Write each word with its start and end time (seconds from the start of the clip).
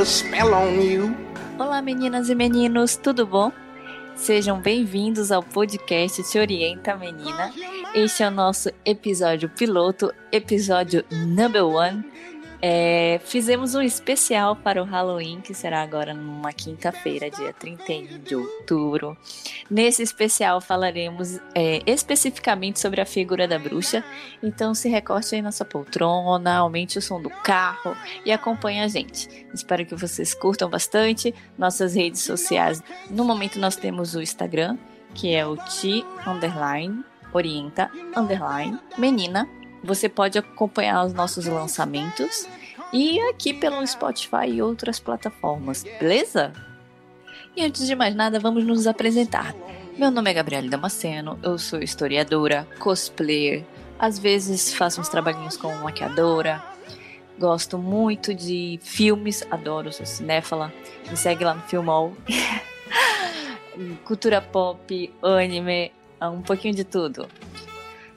a 0.00 0.04
spell 0.04 0.54
on 0.54 0.80
you. 0.80 1.14
Olá, 1.58 1.82
meninas 1.82 2.30
e 2.30 2.34
meninos, 2.34 2.96
tudo 2.96 3.26
bom? 3.26 3.52
Sejam 4.16 4.58
bem-vindos 4.58 5.30
ao 5.30 5.42
podcast 5.42 6.22
Te 6.22 6.38
Orienta 6.38 6.96
Menina. 6.96 7.52
Este 7.94 8.22
é 8.22 8.28
o 8.28 8.30
nosso 8.30 8.70
episódio 8.82 9.50
piloto, 9.50 10.10
episódio 10.32 11.04
number 11.10 11.66
one 11.66 12.02
é, 12.62 13.20
fizemos 13.24 13.74
um 13.74 13.80
especial 13.80 14.54
para 14.54 14.82
o 14.82 14.84
Halloween, 14.84 15.40
que 15.40 15.54
será 15.54 15.82
agora 15.82 16.12
numa 16.12 16.52
quinta-feira, 16.52 17.30
dia 17.30 17.52
31 17.52 18.18
de 18.18 18.34
outubro. 18.34 19.16
Nesse 19.70 20.02
especial 20.02 20.60
falaremos 20.60 21.38
é, 21.54 21.80
especificamente 21.86 22.78
sobre 22.78 23.00
a 23.00 23.06
figura 23.06 23.48
da 23.48 23.58
bruxa. 23.58 24.04
Então 24.42 24.74
se 24.74 24.88
recorte 24.88 25.34
aí 25.34 25.42
na 25.42 25.52
sua 25.52 25.64
poltrona, 25.64 26.56
aumente 26.56 26.98
o 26.98 27.02
som 27.02 27.20
do 27.20 27.30
carro 27.30 27.96
e 28.24 28.32
acompanhe 28.32 28.80
a 28.80 28.88
gente. 28.88 29.46
Espero 29.54 29.86
que 29.86 29.94
vocês 29.94 30.34
curtam 30.34 30.68
bastante 30.68 31.34
nossas 31.56 31.94
redes 31.94 32.20
sociais. 32.20 32.82
No 33.08 33.24
momento 33.24 33.58
nós 33.58 33.76
temos 33.76 34.14
o 34.14 34.20
Instagram, 34.20 34.76
que 35.14 35.34
é 35.34 35.46
o 35.46 35.56
ti 35.56 36.04
underline 36.26 37.04
orienta 37.32 37.90
underline 38.16 38.78
menina 38.98 39.48
você 39.82 40.08
pode 40.08 40.38
acompanhar 40.38 41.04
os 41.04 41.12
nossos 41.12 41.46
lançamentos 41.46 42.46
e 42.92 43.20
aqui 43.28 43.54
pelo 43.54 43.86
Spotify 43.86 44.46
e 44.46 44.62
outras 44.62 44.98
plataformas, 44.98 45.84
beleza? 45.98 46.52
E 47.56 47.64
antes 47.64 47.86
de 47.86 47.94
mais 47.94 48.14
nada, 48.14 48.38
vamos 48.38 48.64
nos 48.64 48.86
apresentar. 48.86 49.54
Meu 49.96 50.10
nome 50.10 50.30
é 50.30 50.34
Gabriele 50.34 50.68
Damasceno, 50.68 51.38
eu 51.42 51.58
sou 51.58 51.82
historiadora, 51.82 52.66
cosplayer, 52.78 53.64
às 53.98 54.18
vezes 54.18 54.72
faço 54.72 55.00
uns 55.00 55.08
trabalhinhos 55.08 55.56
como 55.56 55.76
maquiadora, 55.82 56.62
gosto 57.38 57.78
muito 57.78 58.34
de 58.34 58.78
filmes, 58.82 59.46
adoro, 59.50 59.92
sou 59.92 60.06
cinéfala, 60.06 60.72
me 61.10 61.16
segue 61.16 61.44
lá 61.44 61.54
no 61.54 61.62
Filmol. 61.62 62.16
Cultura 64.04 64.42
pop, 64.42 65.14
anime, 65.22 65.92
um 66.22 66.42
pouquinho 66.42 66.74
de 66.74 66.84
tudo. 66.84 67.28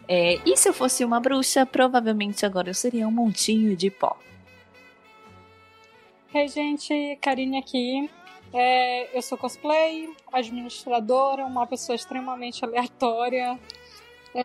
É, 0.08 0.40
e 0.46 0.58
se 0.58 0.68
eu 0.68 0.74
fosse 0.74 1.04
uma 1.06 1.20
bruxa, 1.20 1.66
provavelmente 1.66 2.46
agora 2.46 2.70
eu 2.70 2.74
seria 2.74 3.08
um 3.08 3.12
montinho 3.12 3.76
de 3.76 3.90
pó. 3.90 4.18
Hey, 6.34 6.48
gente, 6.48 7.18
Karine 7.22 7.60
aqui. 7.60 8.10
É, 8.52 9.18
eu 9.18 9.22
sou 9.22 9.38
cosplay, 9.38 10.14
administradora, 10.32 11.46
uma 11.46 11.66
pessoa 11.66 11.96
extremamente 11.96 12.64
aleatória. 12.64 13.60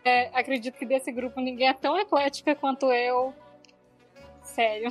É, 0.03 0.29
acredito 0.33 0.77
que 0.77 0.85
desse 0.85 1.11
grupo 1.11 1.39
ninguém 1.41 1.67
é 1.67 1.73
tão 1.73 1.97
eclética 1.97 2.55
quanto 2.55 2.91
eu. 2.91 3.33
Sério. 4.43 4.89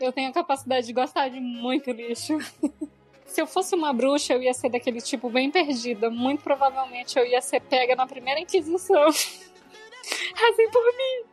Eu 0.00 0.12
tenho 0.12 0.30
a 0.30 0.32
capacidade 0.32 0.86
de 0.86 0.92
gostar 0.92 1.28
de 1.28 1.38
muito 1.38 1.90
lixo. 1.92 2.36
Se 3.24 3.40
eu 3.40 3.46
fosse 3.46 3.74
uma 3.74 3.92
bruxa, 3.92 4.34
eu 4.34 4.42
ia 4.42 4.52
ser 4.52 4.68
daquele 4.68 5.00
tipo 5.00 5.30
bem 5.30 5.50
perdida. 5.50 6.10
Muito 6.10 6.42
provavelmente 6.42 7.18
eu 7.18 7.24
ia 7.24 7.40
ser 7.40 7.60
pega 7.60 7.94
na 7.94 8.06
primeira 8.06 8.40
Inquisição. 8.40 9.06
Assim 10.34 10.70
por 10.70 10.84
mim. 10.84 11.32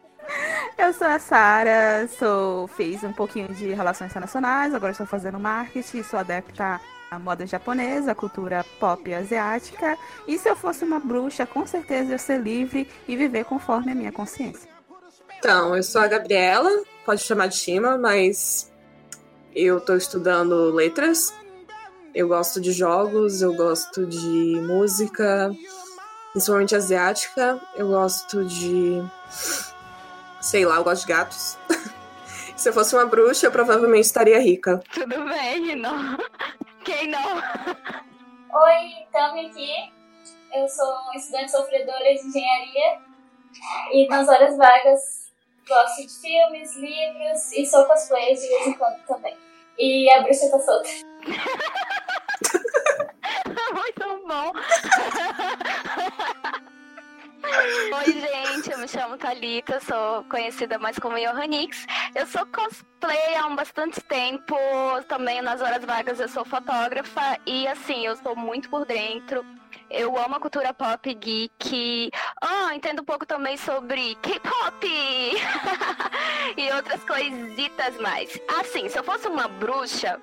Eu 0.77 0.93
sou 0.93 1.07
a 1.07 1.19
Sara, 1.19 2.07
sou 2.07 2.67
fiz 2.67 3.03
um 3.03 3.11
pouquinho 3.11 3.47
de 3.49 3.73
relações 3.73 4.11
internacionais, 4.11 4.73
agora 4.73 4.91
estou 4.91 5.07
fazendo 5.07 5.39
marketing, 5.39 6.03
sou 6.03 6.19
adepta 6.19 6.79
à 7.09 7.17
moda 7.17 7.45
japonesa, 7.45 8.11
à 8.11 8.15
cultura 8.15 8.65
pop 8.79 9.13
asiática. 9.13 9.97
E 10.27 10.37
se 10.37 10.47
eu 10.47 10.55
fosse 10.55 10.83
uma 10.83 10.99
bruxa, 10.99 11.45
com 11.45 11.65
certeza 11.65 12.09
eu 12.09 12.11
ia 12.11 12.17
ser 12.17 12.39
livre 12.39 12.87
e 13.07 13.15
viver 13.15 13.45
conforme 13.45 13.91
a 13.91 13.95
minha 13.95 14.11
consciência. 14.11 14.69
Então, 15.37 15.75
eu 15.75 15.81
sou 15.81 16.01
a 16.01 16.07
Gabriela, 16.07 16.69
pode 17.05 17.23
chamar 17.23 17.47
de 17.47 17.55
Shima, 17.55 17.97
mas 17.97 18.71
eu 19.55 19.77
estou 19.77 19.95
estudando 19.95 20.71
letras. 20.71 21.33
Eu 22.13 22.27
gosto 22.27 22.59
de 22.59 22.71
jogos, 22.71 23.41
eu 23.41 23.53
gosto 23.53 24.05
de 24.05 24.59
música, 24.61 25.51
principalmente 26.31 26.75
asiática. 26.75 27.59
Eu 27.75 27.89
gosto 27.89 28.43
de. 28.45 29.03
Sei 30.41 30.65
lá, 30.65 30.77
eu 30.77 30.83
gosto 30.83 31.05
de 31.05 31.13
gatos. 31.13 31.57
Se 32.55 32.69
eu 32.69 32.73
fosse 32.73 32.93
uma 32.93 33.05
bruxa, 33.05 33.47
eu 33.47 33.51
provavelmente 33.51 34.05
estaria 34.05 34.39
rica. 34.39 34.83
Tudo 34.93 35.25
bem, 35.25 35.75
não. 35.75 36.17
Quem 36.83 37.07
não? 37.07 37.37
Oi, 37.37 39.07
Tami 39.11 39.47
aqui. 39.47 39.93
Eu 40.53 40.67
sou 40.67 41.13
estudante 41.15 41.51
sofredora 41.51 42.15
de 42.15 42.27
engenharia 42.27 42.99
e 43.93 44.07
nas 44.07 44.27
horas 44.27 44.57
vagas 44.57 45.29
gosto 45.67 46.01
de 46.01 46.21
filmes, 46.21 46.75
livros 46.75 47.51
e 47.53 47.65
sou 47.65 47.85
cosplayer 47.85 48.35
de 48.35 48.47
vez 48.47 48.67
em 48.67 48.73
quando 48.73 48.99
também. 49.05 49.37
E 49.77 50.11
a 50.11 50.21
bruxa 50.21 50.49
tá 50.49 50.59
solta. 50.59 50.89
me 58.79 58.87
chamo 58.87 59.17
Thalita, 59.17 59.81
sou 59.81 60.23
conhecida 60.25 60.79
mais 60.79 60.97
como 60.97 61.17
Johanix. 61.17 61.85
Eu 62.15 62.25
sou 62.25 62.45
cosplay 62.45 63.35
há 63.35 63.45
um 63.45 63.55
bastante 63.55 63.99
tempo, 63.99 64.55
também 65.09 65.41
nas 65.41 65.59
horas 65.61 65.83
vagas 65.83 66.19
eu 66.19 66.29
sou 66.29 66.45
fotógrafa 66.45 67.37
e 67.45 67.67
assim, 67.67 68.05
eu 68.05 68.15
sou 68.15 68.37
muito 68.37 68.69
por 68.69 68.85
dentro. 68.85 69.45
Eu 69.89 70.17
amo 70.17 70.35
a 70.35 70.39
cultura 70.39 70.73
pop 70.73 71.13
geek. 71.13 72.11
Ah, 72.41 72.73
entendo 72.73 73.01
um 73.01 73.05
pouco 73.05 73.25
também 73.25 73.57
sobre 73.57 74.15
K-pop 74.15 74.87
e 76.57 76.71
outras 76.71 77.03
coisitas 77.03 77.97
mais. 77.97 78.39
Assim, 78.59 78.87
se 78.87 78.97
eu 78.97 79.03
fosse 79.03 79.27
uma 79.27 79.47
bruxa, 79.47 80.19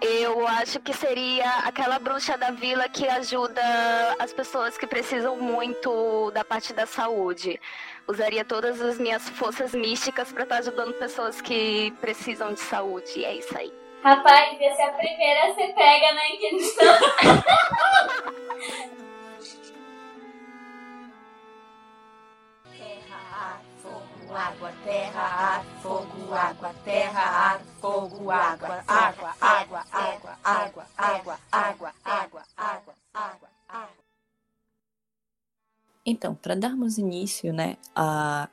eu 0.00 0.46
acho 0.46 0.78
que 0.80 0.92
seria 0.92 1.50
aquela 1.60 1.98
bruxa 1.98 2.36
da 2.36 2.50
vila 2.50 2.88
que 2.88 3.08
ajuda 3.08 3.62
as 4.18 4.32
pessoas 4.32 4.76
que 4.76 4.86
precisam 4.86 5.36
muito 5.36 6.30
da 6.32 6.44
parte 6.44 6.74
da 6.74 6.84
saúde. 6.84 7.58
Usaria 8.08 8.44
todas 8.44 8.80
as 8.80 8.98
minhas 8.98 9.28
forças 9.30 9.74
místicas 9.74 10.32
para 10.32 10.44
estar 10.44 10.56
tá 10.56 10.60
ajudando 10.60 10.94
pessoas 10.94 11.40
que 11.40 11.92
precisam 12.00 12.52
de 12.52 12.60
saúde. 12.60 13.10
E 13.16 13.24
é 13.24 13.34
isso 13.34 13.56
aí. 13.56 13.72
Rapaz, 14.02 14.60
ia 14.60 14.74
ser 14.74 14.82
a 14.82 14.92
primeira 14.92 15.50
a 15.50 15.54
ser 15.54 15.74
pega 15.74 16.14
na 16.14 16.28
Inquisição. 16.28 16.96
água, 24.36 24.72
terra, 24.84 25.22
ar, 25.22 25.64
fogo, 25.82 26.34
água, 26.34 26.74
terra, 26.84 27.22
ar, 27.22 27.60
fogo, 27.80 28.30
água, 28.30 28.84
água, 28.86 29.34
água, 29.40 29.84
água, 29.92 30.32
água, 30.42 30.42
água, 30.44 30.86
água, 30.96 31.38
água, 31.52 31.92
água, 32.04 32.42
água, 32.56 32.94
água. 33.14 33.45
Então, 36.06 36.36
para 36.36 36.54
darmos 36.54 36.98
início, 36.98 37.52
né, 37.52 37.76
a 37.94 38.48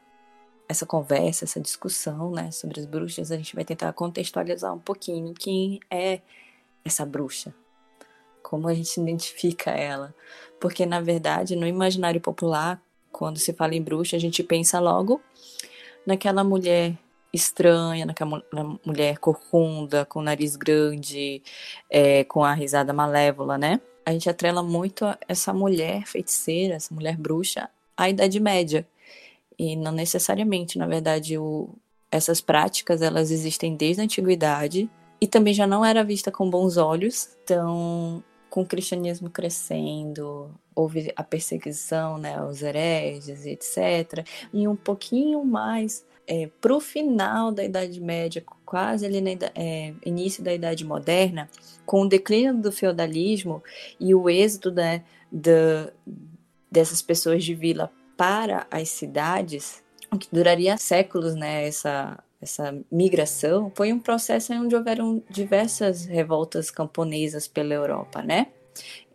essa 0.68 0.86
conversa, 0.88 1.46
essa 1.46 1.60
discussão, 1.60 2.32
né, 2.32 2.50
sobre 2.50 2.80
as 2.80 2.86
bruxas, 2.88 3.32
a 3.32 3.38
gente 3.38 3.54
vai 3.54 3.64
tentar 3.64 3.94
contextualizar 3.94 4.74
um 4.74 4.80
pouquinho 4.80 5.34
quem 5.34 5.80
é 5.92 6.22
essa 6.84 7.06
bruxa, 7.06 7.54
como 8.42 8.68
a 8.68 8.74
gente 8.74 9.00
identifica 9.00 9.72
ela, 9.72 10.16
porque 10.60 10.86
na 10.86 11.00
verdade 11.00 11.56
no 11.56 11.68
imaginário 11.68 12.20
popular, 12.20 12.82
quando 13.12 13.38
se 13.38 13.54
fala 13.54 13.76
em 13.76 13.82
bruxa, 13.84 14.16
a 14.16 14.20
gente 14.20 14.42
pensa 14.42 14.80
logo 14.80 15.22
naquela 16.08 16.44
mulher 16.44 16.98
estranha, 17.32 18.06
naquela 18.06 18.44
mulher 18.86 19.18
corcunda, 19.18 20.06
com 20.06 20.20
o 20.20 20.24
nariz 20.24 20.56
grande, 20.56 21.42
é, 21.90 22.24
com 22.24 22.44
a 22.44 22.54
risada 22.54 22.94
malévola, 22.94 23.58
né? 23.58 23.80
A 24.06 24.12
gente 24.12 24.30
atrela 24.30 24.62
muito 24.62 25.06
essa 25.28 25.54
mulher 25.54 26.06
feiticeira, 26.06 26.76
essa 26.76 26.94
mulher 26.94 27.18
bruxa, 27.18 27.70
à 27.96 28.10
Idade 28.10 28.40
Média. 28.40 28.86
E 29.58 29.76
não 29.76 29.92
necessariamente, 29.92 30.78
na 30.78 30.88
verdade, 30.88 31.38
o, 31.38 31.70
essas 32.12 32.42
práticas 32.42 33.02
elas 33.02 33.32
existem 33.32 33.76
desde 33.76 34.02
a 34.02 34.06
antiguidade 34.06 34.90
e 35.22 35.28
também 35.28 35.54
já 35.54 35.66
não 35.66 35.86
era 35.86 36.04
vista 36.04 36.32
com 36.32 36.50
bons 36.50 36.78
olhos. 36.78 37.30
Então, 37.44 38.24
com 38.50 38.62
o 38.62 38.66
cristianismo 38.66 39.30
crescendo, 39.30 40.52
houve 40.76 41.12
a 41.16 41.24
perseguição 41.24 42.18
né, 42.18 42.38
aos 42.38 42.62
hereges, 42.62 43.46
etc. 43.46 44.28
E 44.54 44.68
um 44.68 44.76
pouquinho 44.76 45.44
mais 45.44 46.06
é, 46.28 46.50
para 46.62 46.76
o 46.76 46.80
final 46.80 47.52
da 47.52 47.64
Idade 47.64 48.00
Média, 48.00 48.44
quase 48.66 49.06
ali 49.06 49.22
no 49.22 49.30
é, 49.56 49.94
início 50.06 50.44
da 50.44 50.54
Idade 50.54 50.86
Moderna, 50.86 51.50
com 51.86 52.02
o 52.02 52.10
declínio 52.10 52.56
do 52.56 52.72
feudalismo 52.72 53.62
e 54.00 54.16
o 54.16 54.30
êxodo 54.30 54.72
né, 54.72 55.04
de, 55.32 55.92
dessas 56.72 57.02
pessoas 57.02 57.44
de 57.44 57.54
vila 57.54 57.92
para 58.18 58.66
as 58.72 58.90
cidades, 58.90 59.84
que 60.20 60.28
duraria 60.32 60.78
séculos, 60.78 61.36
né, 61.36 61.68
essa, 61.68 62.24
essa 62.40 62.78
migração, 62.92 63.72
foi 63.76 63.92
um 63.92 64.00
processo 64.00 64.54
onde 64.54 64.76
houveram 64.76 65.24
diversas 65.30 66.06
revoltas 66.06 66.70
camponesas 66.70 67.48
pela 67.48 67.74
Europa, 67.74 68.22
né? 68.22 68.48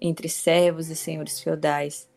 Entre 0.00 0.28
servos 0.28 0.88
e 0.88 0.96
senhores 0.96 1.40
feudais. 1.40 2.08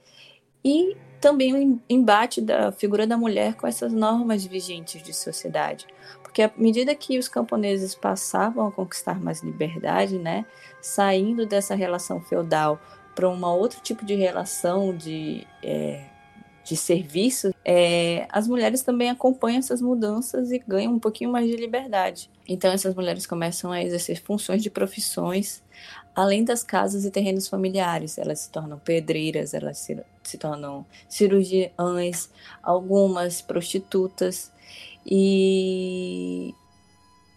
E 0.64 0.96
também 1.22 1.54
o 1.54 1.80
embate 1.88 2.42
da 2.42 2.72
figura 2.72 3.06
da 3.06 3.16
mulher 3.16 3.54
com 3.54 3.68
essas 3.68 3.94
normas 3.94 4.44
vigentes 4.44 5.04
de 5.04 5.14
sociedade. 5.14 5.86
Porque 6.24 6.42
à 6.42 6.52
medida 6.58 6.96
que 6.96 7.20
os 7.20 7.28
camponeses 7.28 7.94
passavam 7.94 8.68
a 8.68 8.72
conquistar 8.72 9.20
mais 9.20 9.44
liberdade, 9.44 10.18
né, 10.18 10.46
saindo 10.82 11.46
dessa 11.46 11.76
relação 11.76 12.20
feudal 12.20 12.82
para 13.14 13.30
um 13.30 13.46
outro 13.46 13.80
tipo 13.82 14.04
de 14.04 14.16
relação 14.16 14.96
de, 14.96 15.46
é, 15.62 16.06
de 16.64 16.76
serviço, 16.76 17.54
é, 17.64 18.26
as 18.30 18.48
mulheres 18.48 18.82
também 18.82 19.10
acompanham 19.10 19.60
essas 19.60 19.82
mudanças 19.82 20.52
e 20.52 20.58
ganham 20.58 20.94
um 20.94 21.00
pouquinho 21.00 21.32
mais 21.32 21.48
de 21.48 21.56
liberdade. 21.56 22.32
Então 22.48 22.72
essas 22.72 22.96
mulheres 22.96 23.28
começam 23.28 23.72
a 23.72 23.84
exercer 23.84 24.22
funções 24.24 24.64
de 24.64 24.70
profissões 24.70 25.62
além 26.16 26.44
das 26.44 26.64
casas 26.64 27.06
e 27.06 27.12
terrenos 27.12 27.48
familiares. 27.48 28.18
Elas 28.18 28.40
se 28.40 28.50
tornam 28.50 28.80
pedreiras, 28.80 29.54
elas 29.54 29.78
se, 29.78 29.98
se 30.24 30.38
tornam 30.38 30.86
cirurgiãs, 31.10 32.30
algumas 32.62 33.42
prostitutas 33.42 34.52
e 35.06 36.54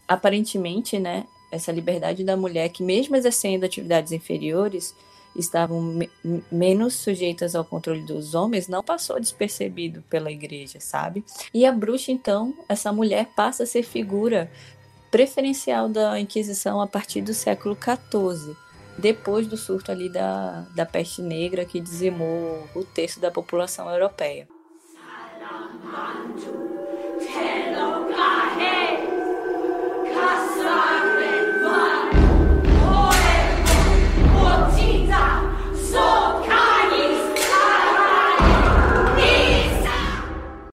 aparentemente, 0.07 0.99
né, 0.99 1.27
essa 1.51 1.73
liberdade 1.73 2.25
da 2.25 2.37
mulher 2.37 2.69
que 2.69 2.83
mesmo 2.83 3.17
exercendo 3.17 3.65
atividades 3.65 4.13
inferiores 4.13 4.95
estavam 5.37 5.81
me 5.83 6.11
menos 6.51 6.95
sujeitas 6.95 7.55
ao 7.55 7.65
controle 7.65 8.03
dos 8.03 8.35
homens 8.35 8.69
não 8.69 8.83
passou 8.85 9.19
despercebido 9.19 10.03
pela 10.09 10.31
igreja, 10.31 10.79
sabe? 10.81 11.25
E 11.53 11.67
a 11.67 11.73
bruxa 11.73 12.13
então, 12.13 12.55
essa 12.69 12.93
mulher 12.93 13.27
passa 13.35 13.65
a 13.65 13.67
ser 13.67 13.83
figura 13.83 14.51
preferencial 15.11 15.89
da 15.89 16.19
Inquisição 16.19 16.81
a 16.81 16.87
partir 16.87 17.21
do 17.21 17.35
século 17.35 17.77
XIV, 17.77 18.57
depois 18.99 19.47
do 19.47 19.57
surto 19.57 19.91
ali 19.91 20.09
da, 20.09 20.65
da 20.75 20.87
peste 20.87 21.23
negra 21.23 21.65
que 21.65 21.81
dizimou 21.81 22.69
o 22.75 22.85
terço 22.85 23.21
da 23.21 23.31
população 23.31 23.91
europeia. 23.91 24.49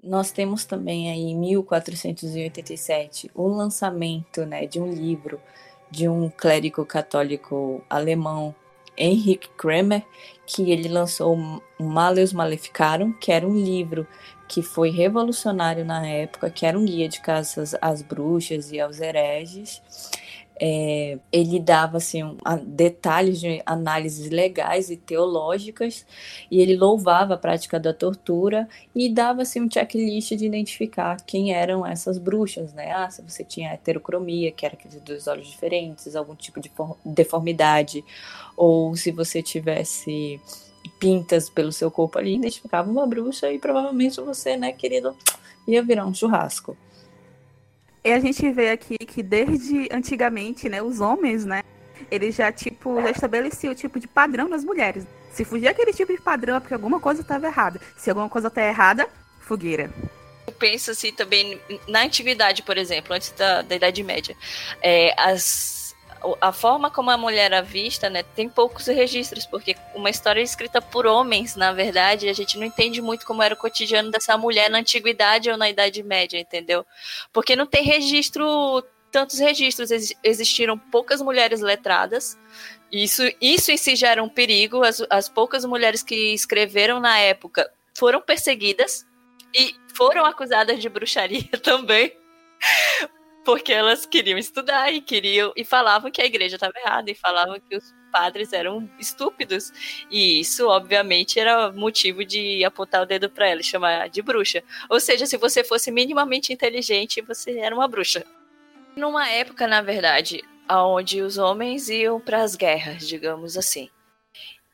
Nós 0.03 0.29
temos 0.29 0.65
também 0.65 1.09
aí 1.09 1.31
em 1.31 1.37
1487 1.37 3.31
o 3.33 3.47
lançamento 3.47 4.45
né, 4.45 4.65
de 4.65 4.79
um 4.79 4.91
livro 4.91 5.39
de 5.91 6.07
um 6.07 6.29
clérigo 6.29 6.85
católico 6.85 7.83
alemão, 7.89 8.55
Henrik 8.97 9.49
Kremer, 9.57 10.03
que 10.45 10.71
ele 10.71 10.87
lançou 10.87 11.37
Maleus 11.77 12.33
Maleficarum, 12.33 13.11
que 13.13 13.31
era 13.31 13.47
um 13.47 13.55
livro 13.55 14.07
que 14.47 14.61
foi 14.61 14.89
revolucionário 14.89 15.85
na 15.85 16.07
época, 16.07 16.49
que 16.49 16.65
era 16.65 16.77
um 16.77 16.85
guia 16.85 17.07
de 17.07 17.19
caças 17.21 17.75
às 17.81 18.01
bruxas 18.01 18.71
e 18.71 18.79
aos 18.79 18.99
hereges 18.99 19.81
é, 20.63 21.17
ele 21.31 21.59
dava 21.59 21.97
assim, 21.97 22.23
um, 22.23 22.37
a, 22.45 22.55
detalhes 22.55 23.39
de 23.39 23.63
análises 23.65 24.29
legais 24.29 24.91
e 24.91 24.95
teológicas, 24.95 26.05
e 26.51 26.61
ele 26.61 26.77
louvava 26.77 27.33
a 27.33 27.37
prática 27.37 27.79
da 27.79 27.91
tortura 27.91 28.69
e 28.93 29.11
dava 29.11 29.41
assim, 29.41 29.59
um 29.59 29.69
checklist 29.69 30.35
de 30.35 30.45
identificar 30.45 31.17
quem 31.25 31.51
eram 31.51 31.83
essas 31.83 32.19
bruxas, 32.19 32.73
né? 32.73 32.91
Ah, 32.91 33.09
se 33.09 33.23
você 33.23 33.43
tinha 33.43 33.73
heterocromia, 33.73 34.51
que 34.51 34.63
era 34.63 34.75
aqueles 34.75 35.01
dois 35.01 35.25
olhos 35.25 35.47
diferentes, 35.47 36.15
algum 36.15 36.35
tipo 36.35 36.61
de 36.61 36.71
deformidade, 37.03 38.05
ou 38.55 38.95
se 38.95 39.11
você 39.11 39.41
tivesse 39.41 40.39
pintas 40.99 41.49
pelo 41.49 41.71
seu 41.71 41.89
corpo 41.89 42.19
ali, 42.19 42.35
identificava 42.35 42.89
uma 42.89 43.07
bruxa 43.07 43.51
e 43.51 43.57
provavelmente 43.57 44.21
você, 44.21 44.55
né, 44.55 44.71
querido, 44.71 45.15
ia 45.67 45.81
virar 45.81 46.05
um 46.05 46.13
churrasco. 46.13 46.77
E 48.03 48.11
a 48.11 48.19
gente 48.19 48.49
vê 48.51 48.71
aqui 48.71 48.97
que 48.97 49.21
desde 49.21 49.87
antigamente, 49.91 50.67
né, 50.67 50.81
os 50.81 50.99
homens, 50.99 51.45
né, 51.45 51.63
eles 52.09 52.35
já, 52.35 52.51
tipo, 52.51 53.01
já 53.01 53.11
estabeleciam 53.11 53.73
o 53.73 53.75
tipo 53.75 53.99
de 53.99 54.07
padrão 54.07 54.47
nas 54.47 54.63
mulheres. 54.63 55.05
Se 55.31 55.45
fugir 55.45 55.67
aquele 55.67 55.93
tipo 55.93 56.11
de 56.11 56.21
padrão 56.21 56.55
é 56.55 56.59
porque 56.59 56.73
alguma 56.73 56.99
coisa 56.99 57.21
estava 57.21 57.47
errada. 57.47 57.79
Se 57.95 58.09
alguma 58.09 58.27
coisa 58.27 58.47
está 58.47 58.61
errada, 58.65 59.07
fogueira. 59.39 59.91
Eu 60.47 60.53
penso 60.53 60.91
assim 60.91 61.11
também 61.13 61.59
na 61.87 62.03
antiguidade, 62.03 62.63
por 62.63 62.77
exemplo, 62.77 63.13
antes 63.15 63.31
da, 63.31 63.61
da 63.61 63.75
Idade 63.75 64.03
Média. 64.03 64.35
É, 64.81 65.13
as 65.17 65.80
a 66.39 66.51
forma 66.51 66.89
como 66.91 67.09
a 67.09 67.17
mulher 67.17 67.45
era 67.45 67.61
vista, 67.61 68.09
né, 68.09 68.23
tem 68.23 68.47
poucos 68.47 68.87
registros, 68.87 69.45
porque 69.45 69.75
uma 69.95 70.09
história 70.09 70.41
escrita 70.41 70.81
por 70.81 71.05
homens, 71.05 71.55
na 71.55 71.71
verdade, 71.71 72.29
a 72.29 72.33
gente 72.33 72.57
não 72.57 72.65
entende 72.65 73.01
muito 73.01 73.25
como 73.25 73.41
era 73.41 73.53
o 73.53 73.57
cotidiano 73.57 74.11
dessa 74.11 74.37
mulher 74.37 74.69
na 74.69 74.79
antiguidade 74.79 75.49
ou 75.49 75.57
na 75.57 75.69
Idade 75.69 76.03
Média, 76.03 76.39
entendeu? 76.39 76.85
Porque 77.33 77.55
não 77.55 77.65
tem 77.65 77.83
registro, 77.83 78.83
tantos 79.11 79.39
registros, 79.39 79.89
existiram 80.23 80.77
poucas 80.77 81.21
mulheres 81.21 81.61
letradas, 81.61 82.37
isso, 82.91 83.23
isso 83.41 83.71
em 83.71 83.77
si 83.77 83.95
já 83.95 84.09
era 84.09 84.23
um 84.23 84.29
perigo, 84.29 84.83
as, 84.83 85.03
as 85.09 85.27
poucas 85.27 85.65
mulheres 85.65 86.03
que 86.03 86.33
escreveram 86.33 86.99
na 86.99 87.17
época 87.19 87.69
foram 87.95 88.21
perseguidas 88.21 89.05
e 89.53 89.75
foram 89.95 90.25
acusadas 90.25 90.79
de 90.79 90.87
bruxaria 90.87 91.49
também 91.63 92.15
porque 93.43 93.73
elas 93.73 94.05
queriam 94.05 94.37
estudar 94.37 94.91
e 94.91 95.01
queriam 95.01 95.51
e 95.55 95.65
falavam 95.65 96.11
que 96.11 96.21
a 96.21 96.25
igreja 96.25 96.55
estava 96.55 96.73
errada 96.77 97.09
e 97.09 97.15
falavam 97.15 97.59
que 97.59 97.75
os 97.75 97.93
padres 98.11 98.51
eram 98.53 98.89
estúpidos 98.99 99.71
e 100.11 100.41
isso 100.41 100.67
obviamente 100.67 101.39
era 101.39 101.71
motivo 101.71 102.25
de 102.25 102.63
apontar 102.63 103.01
o 103.01 103.05
dedo 103.05 103.29
para 103.29 103.47
ela 103.47 103.61
e 103.61 103.63
chamar 103.63 104.09
de 104.09 104.21
bruxa. 104.21 104.63
Ou 104.89 104.99
seja, 104.99 105.25
se 105.25 105.37
você 105.37 105.63
fosse 105.63 105.91
minimamente 105.91 106.53
inteligente, 106.53 107.21
você 107.21 107.57
era 107.59 107.73
uma 107.73 107.87
bruxa. 107.87 108.23
Numa 108.95 109.29
época, 109.29 109.67
na 109.67 109.81
verdade, 109.81 110.43
onde 110.69 111.21
os 111.21 111.37
homens 111.37 111.89
iam 111.89 112.19
para 112.19 112.43
as 112.43 112.55
guerras, 112.55 113.07
digamos 113.07 113.57
assim, 113.57 113.89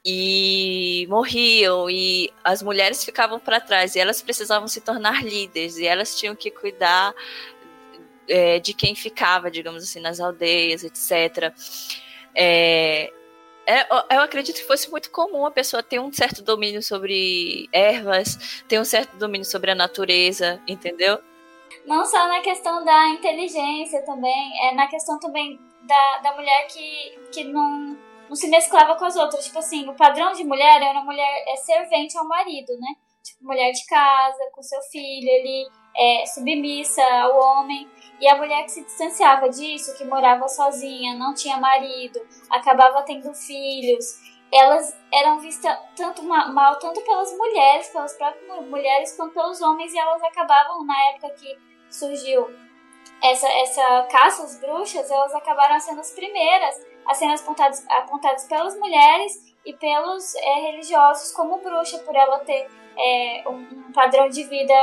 e 0.09 1.05
morriam 1.09 1.89
e 1.89 2.31
as 2.41 2.63
mulheres 2.63 3.03
ficavam 3.03 3.39
para 3.39 3.59
trás 3.59 3.93
e 3.93 3.99
elas 3.99 4.21
precisavam 4.21 4.67
se 4.67 4.79
tornar 4.79 5.21
líderes 5.23 5.77
e 5.77 5.85
elas 5.85 6.17
tinham 6.17 6.33
que 6.33 6.49
cuidar 6.49 7.13
é, 8.27 8.59
de 8.59 8.73
quem 8.73 8.95
ficava, 8.95 9.49
digamos 9.49 9.83
assim, 9.83 9.99
nas 9.99 10.19
aldeias, 10.19 10.83
etc. 10.83 11.53
É, 12.35 13.11
é, 13.65 13.85
eu 14.15 14.21
acredito 14.21 14.55
que 14.55 14.67
fosse 14.67 14.89
muito 14.89 15.11
comum 15.11 15.45
a 15.45 15.51
pessoa 15.51 15.83
ter 15.83 15.99
um 15.99 16.11
certo 16.11 16.41
domínio 16.41 16.81
sobre 16.81 17.67
ervas, 17.73 18.63
ter 18.67 18.79
um 18.79 18.85
certo 18.85 19.17
domínio 19.17 19.45
sobre 19.45 19.71
a 19.71 19.75
natureza, 19.75 20.61
entendeu? 20.65 21.19
Não 21.85 22.05
só 22.05 22.27
na 22.29 22.39
questão 22.39 22.85
da 22.85 23.09
inteligência 23.09 24.01
também, 24.05 24.67
é 24.67 24.73
na 24.73 24.87
questão 24.87 25.19
também 25.19 25.59
da, 25.83 26.17
da 26.19 26.35
mulher 26.35 26.67
que, 26.67 27.19
que 27.31 27.43
não, 27.43 27.97
não 28.29 28.35
se 28.35 28.47
mesclava 28.47 28.95
com 28.95 29.03
as 29.03 29.17
outras. 29.17 29.45
Tipo 29.45 29.59
assim, 29.59 29.87
o 29.89 29.95
padrão 29.95 30.31
de 30.31 30.45
mulher 30.45 30.81
era 30.81 30.91
uma 30.91 31.03
mulher 31.03 31.43
é 31.47 31.55
servente 31.57 32.17
ao 32.17 32.25
marido, 32.25 32.71
né? 32.79 32.95
Tipo, 33.21 33.45
mulher 33.45 33.71
de 33.73 33.85
casa, 33.85 34.49
com 34.53 34.63
seu 34.63 34.81
filho 34.83 35.29
ali, 35.29 35.67
é, 35.97 36.25
submissa 36.25 37.03
ao 37.03 37.37
homem. 37.37 37.89
E 38.19 38.27
a 38.27 38.35
mulher 38.35 38.63
que 38.63 38.71
se 38.71 38.83
distanciava 38.83 39.47
disso, 39.47 39.95
que 39.95 40.03
morava 40.03 40.47
sozinha, 40.47 41.15
não 41.15 41.33
tinha 41.35 41.57
marido, 41.57 42.19
acabava 42.49 43.03
tendo 43.03 43.31
filhos, 43.33 44.19
elas 44.51 44.97
eram 45.13 45.39
vistas 45.39 45.77
tanto 45.95 46.23
mal 46.23 46.79
tanto 46.79 47.01
pelas 47.01 47.31
mulheres, 47.37 47.89
pelas 47.89 48.13
próprias 48.13 48.65
mulheres, 48.67 49.15
quanto 49.15 49.33
pelos 49.33 49.61
homens, 49.61 49.93
e 49.93 49.99
elas 49.99 50.23
acabavam, 50.23 50.83
na 50.85 51.09
época 51.09 51.29
que 51.31 51.57
surgiu 51.89 52.47
essa, 53.23 53.47
essa 53.47 54.07
caça 54.09 54.43
às 54.43 54.59
bruxas, 54.59 55.09
elas 55.09 55.33
acabaram 55.33 55.79
sendo 55.79 55.99
as 55.99 56.11
primeiras 56.11 56.75
a 57.05 57.13
serem 57.13 57.35
apontadas, 57.35 57.85
apontadas 57.89 58.45
pelas 58.45 58.77
mulheres 58.77 59.55
e 59.65 59.73
pelos 59.73 60.35
é, 60.35 60.53
religiosos 60.71 61.31
como 61.31 61.57
bruxa, 61.57 61.99
por 61.99 62.15
ela 62.15 62.39
ter 62.39 62.69
é, 62.97 63.43
um, 63.47 63.91
padrão 63.93 64.29
de 64.29 64.43
vida 64.43 64.73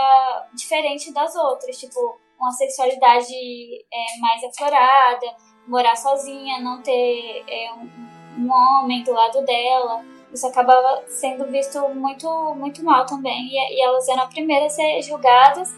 diferente 0.55 1.13
das 1.13 1.35
outras. 1.35 1.79
Tipo, 1.79 2.19
uma 2.39 2.51
sexualidade 2.53 3.35
é, 3.93 4.21
mais 4.21 4.43
aflorada, 4.45 5.27
morar 5.67 5.97
sozinha, 5.97 6.61
não 6.61 6.83
ter 6.83 7.45
é, 7.49 7.73
um, 7.73 8.45
um, 8.45 8.51
homem 8.53 9.03
do 9.03 9.13
lado 9.13 9.45
dela. 9.45 10.05
Isso 10.33 10.47
acabava 10.47 11.05
sendo 11.07 11.47
visto 11.47 11.79
muito, 11.91 12.29
muito 12.57 12.85
mal 12.85 13.07
também. 13.07 13.49
E, 13.49 13.77
e 13.77 13.83
elas 13.83 14.09
eram 14.09 14.25
as 14.25 14.35
primeiras 14.35 14.73
a 14.73 14.77
ser 14.77 15.03
julgadas 15.03 15.75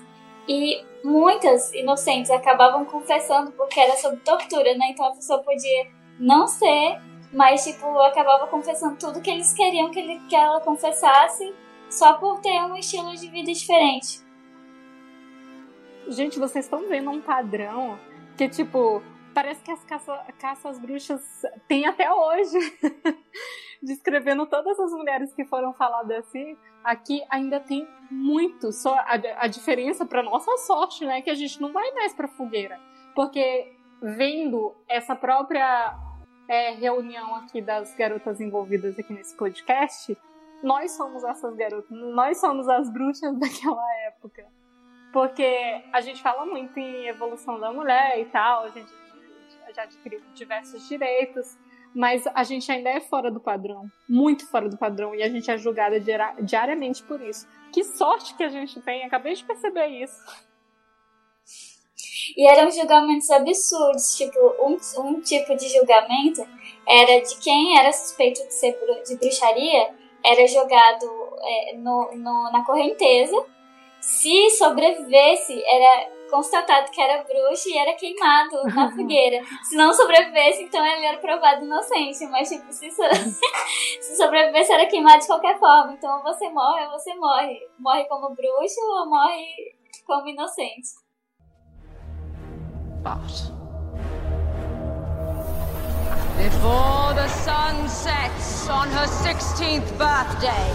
e 0.49 0.85
muitas 1.05 1.73
inocentes 1.75 2.31
acabavam 2.31 2.85
confessando 2.85 3.53
porque 3.53 3.81
era 3.81 3.97
sob 3.97 4.17
tortura, 4.19 4.75
né? 4.77 4.89
Então 4.91 5.07
a 5.07 5.13
pessoa 5.13 5.43
podia 5.43 5.87
não 6.19 6.47
ser, 6.47 7.01
mas 7.33 7.65
tipo, 7.65 7.87
acabava 8.01 8.47
confessando 8.47 8.97
tudo 8.97 9.21
que 9.21 9.31
eles 9.31 9.53
queriam 9.53 9.91
que, 9.91 9.99
ele, 9.99 10.21
que 10.29 10.35
ela 10.35 10.61
confessasse 10.61 11.55
só 11.91 12.15
por 12.15 12.41
ter 12.41 12.61
um 12.63 12.77
estilo 12.77 13.15
de 13.15 13.29
vida 13.29 13.53
diferente. 13.53 14.25
Gente, 16.09 16.39
vocês 16.39 16.65
estão 16.65 16.89
vendo 16.89 17.11
um 17.11 17.21
padrão 17.21 17.99
que, 18.37 18.49
tipo, 18.49 19.03
parece 19.35 19.63
que 19.63 19.71
as 19.71 19.85
caça, 19.85 20.25
caças 20.39 20.79
bruxas 20.79 21.43
tem 21.67 21.87
até 21.87 22.13
hoje. 22.13 22.59
Descrevendo 23.83 24.47
todas 24.47 24.79
as 24.81 24.91
mulheres 24.93 25.35
que 25.35 25.45
foram 25.45 25.73
faladas 25.75 26.27
assim. 26.27 26.57
aqui 26.83 27.23
ainda 27.29 27.61
tem 27.61 27.87
muito. 28.11 28.73
Só 28.73 28.95
a, 28.95 29.21
a 29.39 29.47
diferença, 29.47 30.07
para 30.07 30.23
nossa 30.23 30.57
sorte, 30.59 31.05
né, 31.05 31.21
que 31.21 31.31
a 31.31 31.35
gente 31.35 31.61
não 31.61 31.73
vai 31.73 31.91
mais 31.93 32.15
pra 32.15 32.29
fogueira. 32.29 32.81
Porque 33.15 33.73
vendo 34.01 34.75
essa 34.89 35.15
própria 35.15 35.95
é, 36.49 36.71
reunião 36.71 37.35
aqui 37.35 37.61
das 37.61 37.95
garotas 37.95 38.41
envolvidas 38.41 38.99
aqui 38.99 39.13
nesse 39.13 39.37
podcast, 39.37 40.17
nós 40.63 40.93
somos 40.93 41.25
essas 41.25 41.55
garotas, 41.55 41.91
nós 41.91 42.41
somos 42.41 42.69
as 42.69 42.91
bruxas 42.91 43.35
daquela 43.39 43.85
época. 44.07 44.47
Porque 45.13 45.83
a 45.93 46.01
gente 46.01 46.23
fala 46.23 46.45
muito 46.45 46.79
em 46.79 47.07
evolução 47.07 47.59
da 47.59 47.73
mulher 47.73 48.21
e 48.21 48.27
tal, 48.27 48.65
a 48.65 48.69
gente 48.69 48.93
já 49.75 49.83
adquiriu 49.83 50.21
diversos 50.35 50.87
direitos, 50.89 51.57
mas 51.95 52.27
a 52.35 52.45
gente 52.45 52.71
ainda 52.71 52.91
é 52.91 53.01
fora 53.01 53.31
do 53.31 53.41
padrão, 53.41 53.91
muito 54.09 54.47
fora 54.47 54.69
do 54.69 54.77
padrão, 54.77 55.15
e 55.15 55.23
a 55.23 55.29
gente 55.29 55.51
é 55.51 55.57
julgada 55.57 55.99
diariamente 56.43 57.03
por 57.03 57.21
isso. 57.23 57.49
Que 57.73 57.83
sorte 57.83 58.35
que 58.37 58.43
a 58.43 58.49
gente 58.49 58.81
tem, 58.83 59.05
acabei 59.05 59.35
de 59.35 59.45
perceber 59.45 59.87
isso. 59.87 60.23
E 62.37 62.47
eram 62.49 62.71
julgamentos 62.71 63.31
absurdos, 63.31 64.17
tipo, 64.17 64.39
um, 64.61 64.77
um 65.03 65.21
tipo 65.21 65.57
de 65.57 65.69
julgamento 65.69 66.47
era 66.87 67.21
de 67.21 67.37
quem 67.39 67.79
era 67.79 67.93
suspeito 67.93 68.47
de 68.47 68.53
ser 68.53 68.79
de 69.07 69.17
bruxaria, 69.17 69.95
era 70.27 70.47
jogado 70.47 71.07
é, 71.43 71.77
no, 71.77 72.11
no, 72.17 72.51
na 72.51 72.65
correnteza. 72.65 73.37
Se 74.01 74.51
sobrevivesse, 74.51 75.63
era 75.65 76.11
constatado 76.31 76.91
que 76.91 77.01
era 77.01 77.23
bruxo 77.23 77.69
e 77.69 77.79
era 77.79 77.95
queimado 77.95 78.63
na 78.75 78.91
fogueira. 78.95 79.43
Se 79.63 79.77
não 79.77 79.93
sobrevivesse, 79.93 80.65
então 80.65 80.85
ele 80.85 81.07
era 81.07 81.19
provado 81.19 81.65
inocente. 81.65 82.27
Mas, 82.27 82.49
tipo, 82.49 82.73
se, 82.73 82.91
so... 82.91 83.03
se 84.01 84.17
sobrevivesse, 84.17 84.73
era 84.73 84.87
queimado 84.87 85.21
de 85.21 85.27
qualquer 85.27 85.59
forma. 85.59 85.93
Então, 85.93 86.17
ou 86.19 86.23
você 86.23 86.49
morre 86.51 86.85
ou 86.87 86.93
você 86.93 87.15
morre. 87.15 87.59
Morre 87.79 88.05
como 88.05 88.35
bruxo 88.35 88.81
ou 88.81 89.09
morre 89.09 89.77
como 90.05 90.29
inocente. 90.29 91.07
But 93.03 93.56
before 96.67 97.15
the 97.15 97.29
sun 97.47 97.89
sets 97.89 98.69
on 98.69 98.89
her 98.91 99.07
16th 99.07 99.87
birthday, 100.05 100.67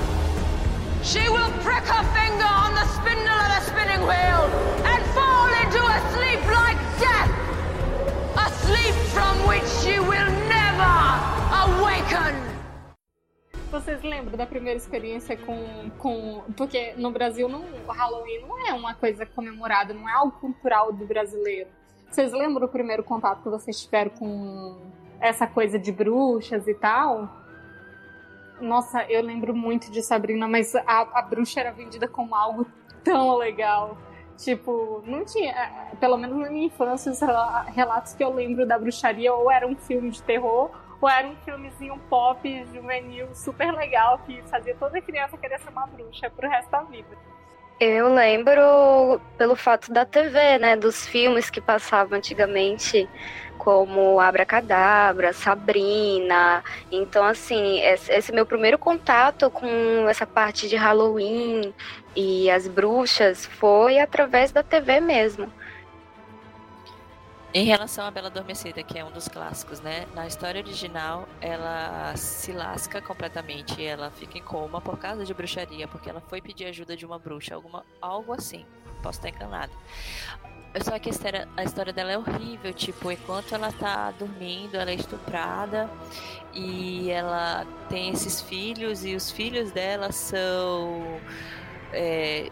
she 1.04 1.24
will 1.36 1.52
prick 1.68 1.84
her 1.84 2.06
finger 2.16 2.52
on 2.64 2.72
the 2.80 2.86
spindle 2.96 3.40
of 3.44 3.50
the 3.56 3.62
spinning 3.70 4.04
wheel 4.08 4.44
and 4.92 5.02
fall 5.18 5.52
into 5.62 5.82
a 5.96 5.98
sleep 6.14 6.42
like 6.60 6.80
death. 7.06 7.32
A 8.46 8.48
sleep 8.64 8.96
from 9.16 9.36
which 9.50 9.68
she 9.82 10.00
will 10.00 10.32
never 10.58 10.96
awaken. 11.64 12.36
Vocês 13.70 14.02
lembram 14.02 14.38
da 14.38 14.46
primeira 14.46 14.78
experiência 14.78 15.36
com, 15.36 15.90
com. 15.98 16.42
Porque 16.56 16.94
no 16.96 17.12
Brasil 17.12 17.50
não, 17.50 17.66
o 17.86 17.92
Halloween 17.92 18.46
não 18.48 18.66
é 18.66 18.74
uma 18.74 18.94
coisa 18.94 19.26
comemorada, 19.26 19.94
não 19.94 20.08
é 20.08 20.14
algo 20.14 20.40
cultural 20.40 20.94
do 20.94 21.06
brasileiro. 21.06 21.70
Vocês 22.10 22.32
lembram 22.32 22.66
o 22.66 22.70
primeiro 22.70 23.04
contato 23.04 23.44
que 23.44 23.50
vocês 23.50 23.82
tiveram 23.82 24.12
com 24.12 24.92
essa 25.22 25.48
coisa 25.48 25.78
de 25.80 25.92
bruxas 25.92 26.68
e 26.68 26.74
tal? 26.74 27.30
Nossa, 28.60 29.04
eu 29.04 29.22
lembro 29.24 29.56
muito 29.56 29.92
de 29.92 30.02
Sabrina, 30.02 30.48
mas 30.48 30.76
a, 30.76 31.02
a 31.14 31.22
bruxa 31.22 31.60
era 31.62 31.72
vendida 31.72 32.08
como 32.08 32.36
algo 32.36 32.66
tão 33.04 33.38
legal. 33.38 33.98
Tipo, 34.38 35.04
não 35.06 35.24
tinha. 35.24 35.52
É, 35.52 35.96
pelo 36.00 36.18
menos 36.18 36.38
na 36.38 36.50
minha 36.50 36.66
infância, 36.66 37.12
os 37.12 37.20
relatos 37.74 38.14
que 38.14 38.24
eu 38.24 38.34
lembro 38.34 38.66
da 38.66 38.78
bruxaria 38.78 39.34
ou 39.34 39.52
era 39.52 39.68
um 39.68 39.76
filme 39.76 40.10
de 40.10 40.22
terror, 40.24 40.72
ou 41.00 41.10
era 41.10 41.28
um 41.28 41.36
filmezinho 41.38 42.00
pop 42.10 42.66
juvenil 42.74 43.28
super 43.36 43.72
legal 43.72 44.20
que 44.20 44.42
fazia 44.44 44.76
toda 44.76 45.02
criança 45.02 45.38
querer 45.38 45.60
ser 45.60 45.70
uma 45.70 45.86
bruxa 45.86 46.30
pro 46.30 46.50
resto 46.50 46.72
da 46.72 46.82
vida. 46.84 47.18
Eu 47.84 48.14
lembro 48.14 49.20
pelo 49.40 49.56
fato 49.56 49.92
da 49.92 50.06
TV, 50.06 50.60
né? 50.60 50.76
Dos 50.76 51.08
filmes 51.08 51.50
que 51.50 51.60
passavam 51.60 52.16
antigamente, 52.16 53.10
como 53.58 54.20
Abracadabra, 54.20 55.34
Sabrina. 55.34 56.64
Então, 56.92 57.26
assim, 57.26 57.80
esse 57.82 58.32
meu 58.32 58.46
primeiro 58.46 58.78
contato 58.78 59.50
com 59.50 60.08
essa 60.08 60.28
parte 60.28 60.70
de 60.70 60.76
Halloween 60.76 61.74
e 62.16 62.52
as 62.52 62.68
bruxas 62.68 63.48
foi 63.48 63.98
através 63.98 64.52
da 64.52 64.62
TV 64.62 65.00
mesmo. 65.00 65.52
Em 67.54 67.66
relação 67.66 68.06
à 68.06 68.12
Bela 68.12 68.28
Adormecida, 68.28 68.82
que 68.82 68.98
é 68.98 69.04
um 69.04 69.12
dos 69.12 69.28
clássicos, 69.28 69.82
né? 69.82 70.08
Na 70.16 70.26
história 70.26 70.62
original, 70.62 71.28
ela 71.42 72.16
se 72.16 72.54
lasca 72.54 73.02
completamente, 73.02 73.84
ela 73.84 74.10
fica 74.10 74.38
em 74.38 74.42
coma 74.42 74.80
por 74.80 74.98
causa 74.98 75.26
de 75.26 75.34
bruxaria, 75.34 75.86
porque 75.86 76.10
ela 76.10 76.22
foi 76.22 76.42
pedir 76.42 76.66
ajuda 76.68 76.96
de 76.96 77.06
uma 77.06 77.20
bruxa, 77.20 77.54
alguma, 77.54 77.86
algo 78.00 78.32
assim. 78.32 78.66
Posso 79.04 79.20
estar 79.20 79.28
enganado. 79.28 79.74
Só 80.82 80.98
que 80.98 81.10
a 81.10 81.12
história, 81.12 81.50
a 81.58 81.64
história 81.66 81.92
dela 81.92 82.14
é 82.14 82.18
horrível, 82.18 82.72
tipo, 82.74 83.12
enquanto 83.12 83.54
ela 83.54 83.74
tá 83.74 84.12
dormindo, 84.12 84.76
ela 84.76 84.90
é 84.90 84.96
estuprada 84.96 85.90
e 86.54 87.12
ela 87.12 87.68
tem 87.90 88.12
esses 88.12 88.42
filhos 88.42 89.04
e 89.04 89.14
os 89.14 89.30
filhos 89.30 89.72
dela 89.72 90.14
são 90.14 91.20
é, 91.92 92.50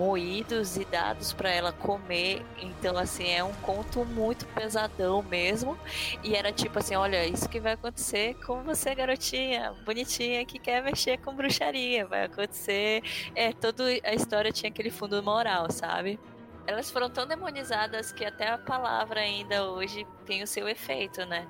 moídos 0.00 0.78
e 0.78 0.84
dados 0.86 1.34
para 1.34 1.50
ela 1.50 1.72
comer. 1.72 2.42
Então, 2.58 2.96
assim, 2.96 3.28
é 3.28 3.44
um 3.44 3.52
conto 3.56 4.02
muito 4.06 4.46
pesadão 4.46 5.22
mesmo. 5.22 5.78
E 6.24 6.34
era 6.34 6.50
tipo 6.50 6.78
assim: 6.78 6.96
olha, 6.96 7.26
isso 7.26 7.46
que 7.46 7.60
vai 7.60 7.74
acontecer 7.74 8.34
com 8.46 8.62
você, 8.62 8.94
garotinha, 8.94 9.74
bonitinha, 9.84 10.46
que 10.46 10.58
quer 10.58 10.82
mexer 10.82 11.18
com 11.18 11.34
bruxaria. 11.34 12.06
Vai 12.06 12.24
acontecer. 12.24 13.02
É, 13.34 13.52
toda 13.52 13.84
a 14.02 14.14
história 14.14 14.50
tinha 14.50 14.70
aquele 14.70 14.90
fundo 14.90 15.22
moral, 15.22 15.70
sabe? 15.70 16.18
Elas 16.66 16.90
foram 16.90 17.10
tão 17.10 17.26
demonizadas 17.26 18.10
que 18.10 18.24
até 18.24 18.48
a 18.48 18.56
palavra 18.56 19.20
ainda 19.20 19.68
hoje 19.68 20.06
tem 20.24 20.42
o 20.42 20.46
seu 20.46 20.66
efeito, 20.66 21.26
né? 21.26 21.46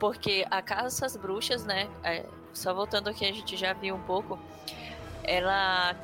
Porque 0.00 0.46
a 0.50 0.62
Casa 0.62 1.02
das 1.02 1.16
Bruxas, 1.18 1.66
né? 1.66 1.86
É, 2.02 2.24
só 2.54 2.72
voltando 2.72 3.08
aqui, 3.08 3.26
a 3.26 3.32
gente 3.32 3.58
já 3.58 3.74
viu 3.74 3.94
um 3.94 4.02
pouco. 4.02 4.38
Ela 5.22 5.94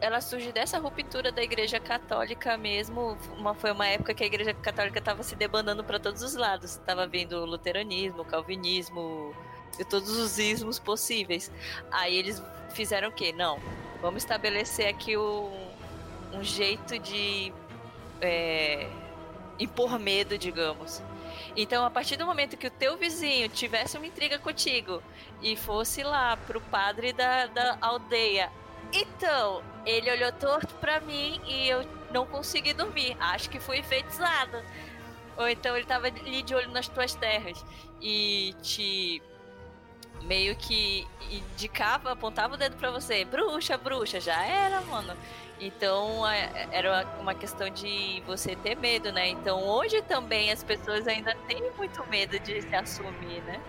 ela 0.00 0.20
surge 0.20 0.52
dessa 0.52 0.78
ruptura 0.78 1.32
da 1.32 1.42
Igreja 1.42 1.80
Católica 1.80 2.56
mesmo. 2.56 3.16
Uma, 3.36 3.54
foi 3.54 3.72
uma 3.72 3.86
época 3.86 4.14
que 4.14 4.22
a 4.22 4.26
Igreja 4.26 4.54
Católica 4.54 4.98
estava 4.98 5.22
se 5.22 5.34
debandando 5.36 5.82
para 5.84 5.98
todos 5.98 6.22
os 6.22 6.34
lados. 6.34 6.72
Estava 6.72 7.06
vendo 7.06 7.32
o 7.36 7.44
luteranismo, 7.44 8.22
o 8.22 8.24
calvinismo 8.24 9.34
e 9.78 9.84
todos 9.84 10.10
os 10.10 10.38
ismos 10.38 10.78
possíveis. 10.78 11.50
Aí 11.90 12.16
eles 12.16 12.42
fizeram 12.70 13.08
o 13.08 13.12
quê? 13.12 13.32
Não, 13.32 13.60
vamos 14.00 14.22
estabelecer 14.22 14.88
aqui 14.88 15.16
um, 15.16 15.50
um 16.32 16.42
jeito 16.42 16.98
de 16.98 17.52
é, 18.20 18.88
impor 19.58 19.98
medo, 19.98 20.38
digamos. 20.38 21.02
Então, 21.56 21.84
a 21.84 21.90
partir 21.90 22.16
do 22.16 22.24
momento 22.24 22.56
que 22.56 22.66
o 22.66 22.70
teu 22.70 22.96
vizinho 22.96 23.48
tivesse 23.48 23.96
uma 23.96 24.06
intriga 24.06 24.38
contigo 24.38 25.02
e 25.42 25.56
fosse 25.56 26.02
lá 26.02 26.36
pro 26.36 26.60
padre 26.60 27.12
da, 27.12 27.46
da 27.46 27.78
aldeia 27.80 28.50
então, 28.92 29.62
ele 29.84 30.10
olhou 30.10 30.32
torto 30.32 30.74
pra 30.76 31.00
mim 31.00 31.40
e 31.46 31.68
eu 31.68 31.84
não 32.10 32.26
consegui 32.26 32.72
dormir. 32.72 33.16
Acho 33.20 33.50
que 33.50 33.60
fui 33.60 33.78
enfeitiçada. 33.78 34.64
Ou 35.36 35.48
então 35.48 35.76
ele 35.76 35.86
tava 35.86 36.06
ali 36.06 36.42
de 36.42 36.54
olho 36.54 36.70
nas 36.70 36.88
tuas 36.88 37.14
terras 37.14 37.64
e 38.00 38.54
te 38.62 39.22
meio 40.22 40.56
que 40.56 41.06
indicava, 41.30 42.12
apontava 42.12 42.54
o 42.54 42.56
dedo 42.56 42.76
para 42.76 42.90
você, 42.90 43.24
bruxa, 43.24 43.78
bruxa, 43.78 44.20
já 44.20 44.44
era, 44.44 44.80
mano. 44.82 45.16
Então 45.60 46.26
é, 46.26 46.68
era 46.72 47.06
uma 47.20 47.34
questão 47.34 47.68
de 47.68 48.22
você 48.26 48.56
ter 48.56 48.76
medo, 48.76 49.12
né? 49.12 49.28
Então 49.28 49.62
hoje 49.62 50.02
também 50.02 50.50
as 50.50 50.62
pessoas 50.62 51.06
ainda 51.06 51.34
têm 51.46 51.70
muito 51.76 52.04
medo 52.08 52.38
de 52.40 52.62
se 52.62 52.74
assumir, 52.74 53.42
né? 53.42 53.60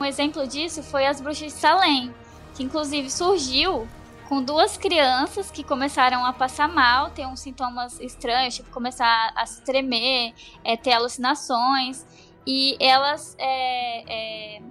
Um 0.00 0.04
exemplo 0.04 0.46
disso 0.46 0.82
foi 0.82 1.06
as 1.06 1.20
bruxas 1.20 1.52
de 1.52 1.58
Salem, 1.58 2.14
que 2.54 2.62
inclusive 2.62 3.10
surgiu 3.10 3.88
com 4.28 4.42
duas 4.42 4.76
crianças 4.76 5.50
que 5.50 5.64
começaram 5.64 6.24
a 6.24 6.32
passar 6.34 6.68
mal, 6.68 7.10
ter 7.10 7.26
uns 7.26 7.40
sintomas 7.40 7.98
estranhos, 7.98 8.54
tipo 8.54 8.70
começar 8.70 9.32
a 9.34 9.46
se 9.46 9.62
tremer, 9.62 10.34
é, 10.62 10.76
ter 10.76 10.92
alucinações, 10.92 12.04
e 12.46 12.76
elas 12.78 13.34
é, 13.38 14.04
é, 14.06 14.62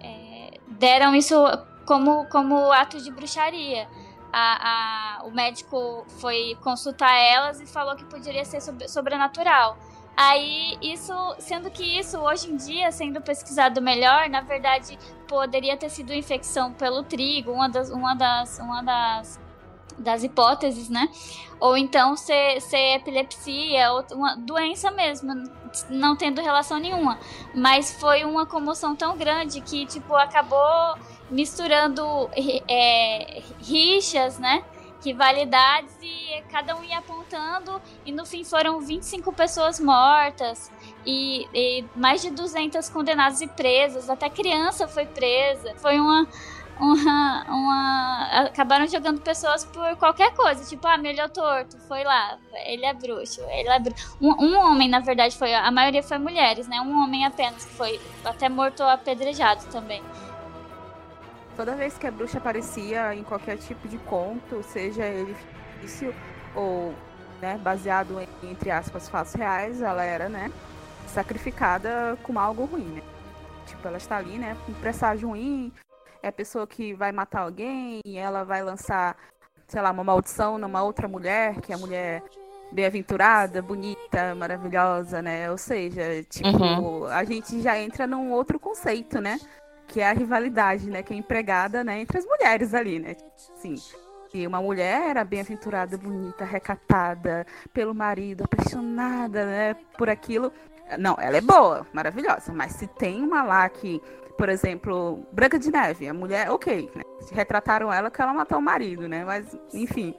é, 0.00 0.50
deram 0.68 1.16
isso 1.16 1.34
como, 1.84 2.26
como 2.26 2.70
ato 2.70 3.00
de 3.00 3.10
bruxaria. 3.10 3.88
A, 4.32 5.18
a, 5.20 5.24
o 5.24 5.30
médico 5.32 6.06
foi 6.20 6.56
consultar 6.62 7.12
elas 7.12 7.60
e 7.60 7.66
falou 7.66 7.96
que 7.96 8.04
poderia 8.04 8.44
ser 8.44 8.60
sobrenatural. 8.88 9.76
Aí, 10.16 10.78
isso, 10.80 11.12
sendo 11.38 11.70
que 11.70 11.98
isso 11.98 12.18
hoje 12.18 12.50
em 12.50 12.56
dia, 12.56 12.92
sendo 12.92 13.20
pesquisado 13.20 13.80
melhor, 13.80 14.28
na 14.28 14.42
verdade, 14.42 14.98
poderia 15.32 15.78
ter 15.78 15.88
sido 15.88 16.12
infecção 16.12 16.74
pelo 16.74 17.02
trigo, 17.02 17.52
uma 17.52 17.66
das, 17.66 17.88
uma 17.88 18.14
das, 18.14 18.58
uma 18.58 18.82
das 18.82 19.40
das 19.98 20.24
hipóteses, 20.24 20.88
né? 20.88 21.08
Ou 21.60 21.76
então 21.76 22.16
ser, 22.16 22.60
ser 22.60 22.96
epilepsia, 22.96 23.92
ou 23.92 24.04
uma 24.12 24.34
doença 24.36 24.90
mesmo, 24.90 25.32
não 25.88 26.16
tendo 26.16 26.40
relação 26.40 26.78
nenhuma. 26.78 27.18
Mas 27.54 27.94
foi 28.00 28.24
uma 28.24 28.44
comoção 28.46 28.96
tão 28.96 29.16
grande 29.16 29.60
que, 29.60 29.86
tipo, 29.86 30.14
acabou 30.14 30.96
misturando 31.30 32.28
é, 32.68 33.42
rixas, 33.60 34.38
né? 34.38 34.64
Rivalidades 35.04 35.94
e 36.02 36.42
cada 36.50 36.74
um 36.76 36.82
ia 36.84 36.98
apontando 36.98 37.80
e 38.04 38.12
no 38.12 38.24
fim 38.24 38.44
foram 38.44 38.80
25 38.80 39.32
pessoas 39.32 39.78
mortas 39.78 40.70
e, 41.04 41.48
e 41.52 41.84
mais 41.96 42.22
de 42.22 42.30
200 42.30 42.88
condenadas 42.88 43.40
e 43.40 43.46
presas, 43.46 44.08
até 44.08 44.28
criança 44.30 44.86
foi 44.86 45.06
presa. 45.06 45.74
Foi 45.76 45.98
uma 45.98 46.26
uma, 46.82 47.44
uma. 47.48 48.28
Acabaram 48.46 48.86
jogando 48.88 49.20
pessoas 49.20 49.64
por 49.64 49.96
qualquer 49.96 50.34
coisa. 50.34 50.64
Tipo, 50.64 50.86
ah, 50.88 50.98
é 51.04 51.28
torto, 51.28 51.78
foi 51.86 52.02
lá. 52.02 52.38
Ele 52.66 52.84
é 52.84 52.92
bruxo. 52.92 53.40
Ele 53.48 53.68
é 53.68 53.78
bruxo. 53.78 54.16
Um, 54.20 54.32
um, 54.44 54.58
homem, 54.58 54.88
na 54.88 55.00
verdade, 55.00 55.36
foi. 55.36 55.54
A 55.54 55.70
maioria 55.70 56.02
foi 56.02 56.18
mulheres, 56.18 56.66
né? 56.66 56.80
Um 56.80 57.02
homem 57.02 57.24
apenas 57.24 57.64
que 57.64 57.72
foi 57.72 58.00
até 58.24 58.48
morto 58.48 58.82
apedrejado 58.82 59.64
também. 59.66 60.02
Toda 61.56 61.76
vez 61.76 61.96
que 61.98 62.06
a 62.06 62.10
bruxa 62.10 62.38
aparecia 62.38 63.14
em 63.14 63.22
qualquer 63.22 63.58
tipo 63.58 63.86
de 63.86 63.98
conto, 63.98 64.62
seja 64.62 65.04
ele 65.04 65.34
fictício 65.34 66.14
ou 66.54 66.94
né, 67.40 67.58
baseado 67.58 68.18
em, 68.20 68.50
entre 68.50 68.70
aspas, 68.70 69.08
fatos 69.08 69.34
reais, 69.34 69.82
ela 69.82 70.02
era, 70.02 70.28
né, 70.28 70.50
sacrificada 71.12 72.18
com 72.22 72.38
algo 72.38 72.64
ruim, 72.64 72.88
né? 72.88 73.02
Tipo, 73.66 73.88
ela 73.88 73.96
está 73.96 74.16
ali, 74.16 74.38
né, 74.38 74.56
um 74.68 74.74
presságio 74.74 75.28
ruim, 75.28 75.72
é 76.22 76.28
a 76.28 76.32
pessoa 76.32 76.66
que 76.66 76.94
vai 76.94 77.12
matar 77.12 77.42
alguém 77.42 78.00
e 78.04 78.16
ela 78.16 78.44
vai 78.44 78.62
lançar, 78.62 79.16
sei 79.66 79.80
lá, 79.80 79.90
uma 79.90 80.04
maldição 80.04 80.58
numa 80.58 80.82
outra 80.82 81.08
mulher, 81.08 81.60
que 81.60 81.72
é 81.72 81.74
a 81.74 81.78
mulher 81.78 82.22
bem-aventurada, 82.72 83.60
bonita, 83.60 84.34
maravilhosa, 84.34 85.20
né? 85.20 85.50
Ou 85.50 85.58
seja, 85.58 86.22
tipo, 86.24 86.48
uhum. 86.48 87.06
a 87.06 87.22
gente 87.24 87.60
já 87.60 87.78
entra 87.78 88.06
num 88.06 88.32
outro 88.32 88.58
conceito, 88.58 89.20
né? 89.20 89.38
Que 89.88 90.00
é 90.00 90.08
a 90.08 90.12
rivalidade, 90.12 90.88
né? 90.88 91.02
Que 91.02 91.12
é 91.12 91.16
empregada, 91.16 91.84
né? 91.84 92.00
Entre 92.00 92.18
as 92.18 92.24
mulheres 92.24 92.72
ali, 92.72 92.98
né? 92.98 93.16
Sim. 93.56 93.76
E 94.32 94.46
uma 94.46 94.62
mulher 94.62 95.10
era 95.10 95.24
bem-aventurada, 95.24 95.98
bonita, 95.98 96.44
recatada 96.44 97.46
pelo 97.74 97.94
marido, 97.94 98.44
apaixonada, 98.44 99.44
né? 99.44 99.76
Por 99.98 100.08
aquilo. 100.08 100.50
Não, 100.98 101.16
ela 101.18 101.36
é 101.36 101.40
boa, 101.40 101.86
maravilhosa. 101.92 102.52
Mas 102.52 102.72
se 102.72 102.86
tem 102.86 103.22
uma 103.22 103.42
lá 103.42 103.68
que 103.68 104.00
por 104.36 104.48
exemplo, 104.48 105.24
Branca 105.30 105.58
de 105.58 105.70
Neve, 105.70 106.08
a 106.08 106.14
mulher, 106.14 106.50
ok, 106.50 106.90
né? 106.94 107.02
Retrataram 107.30 107.92
ela 107.92 108.10
que 108.10 108.20
ela 108.20 108.34
matou 108.34 108.58
o 108.58 108.62
marido, 108.62 109.06
né? 109.06 109.24
Mas, 109.24 109.56
enfim. 109.72 110.14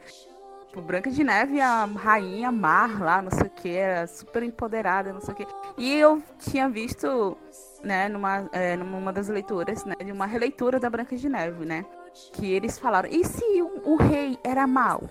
Tipo, 0.67 0.81
Branca 0.81 1.11
de 1.11 1.23
Neve, 1.23 1.59
a 1.59 1.85
rainha 1.85 2.51
Mar 2.51 3.01
lá, 3.01 3.21
não 3.21 3.31
sei 3.31 3.47
o 3.47 3.49
que, 3.49 3.69
era 3.69 4.07
super 4.07 4.41
empoderada, 4.43 5.13
não 5.13 5.21
sei 5.21 5.33
o 5.33 5.37
que. 5.37 5.47
E 5.77 5.93
eu 5.93 6.23
tinha 6.39 6.69
visto, 6.69 7.37
né, 7.83 8.07
numa, 8.07 8.49
é, 8.51 8.75
numa 8.75 9.11
das 9.11 9.27
leituras, 9.27 9.83
né, 9.85 9.95
de 10.03 10.11
uma 10.11 10.25
releitura 10.25 10.79
da 10.79 10.89
Branca 10.89 11.15
de 11.15 11.27
Neve, 11.27 11.65
né? 11.65 11.85
Que 12.33 12.51
eles 12.51 12.79
falaram, 12.79 13.09
e 13.11 13.23
se 13.25 13.43
o, 13.61 13.91
o 13.93 13.95
rei 13.97 14.37
era 14.43 14.65
mau? 14.65 15.09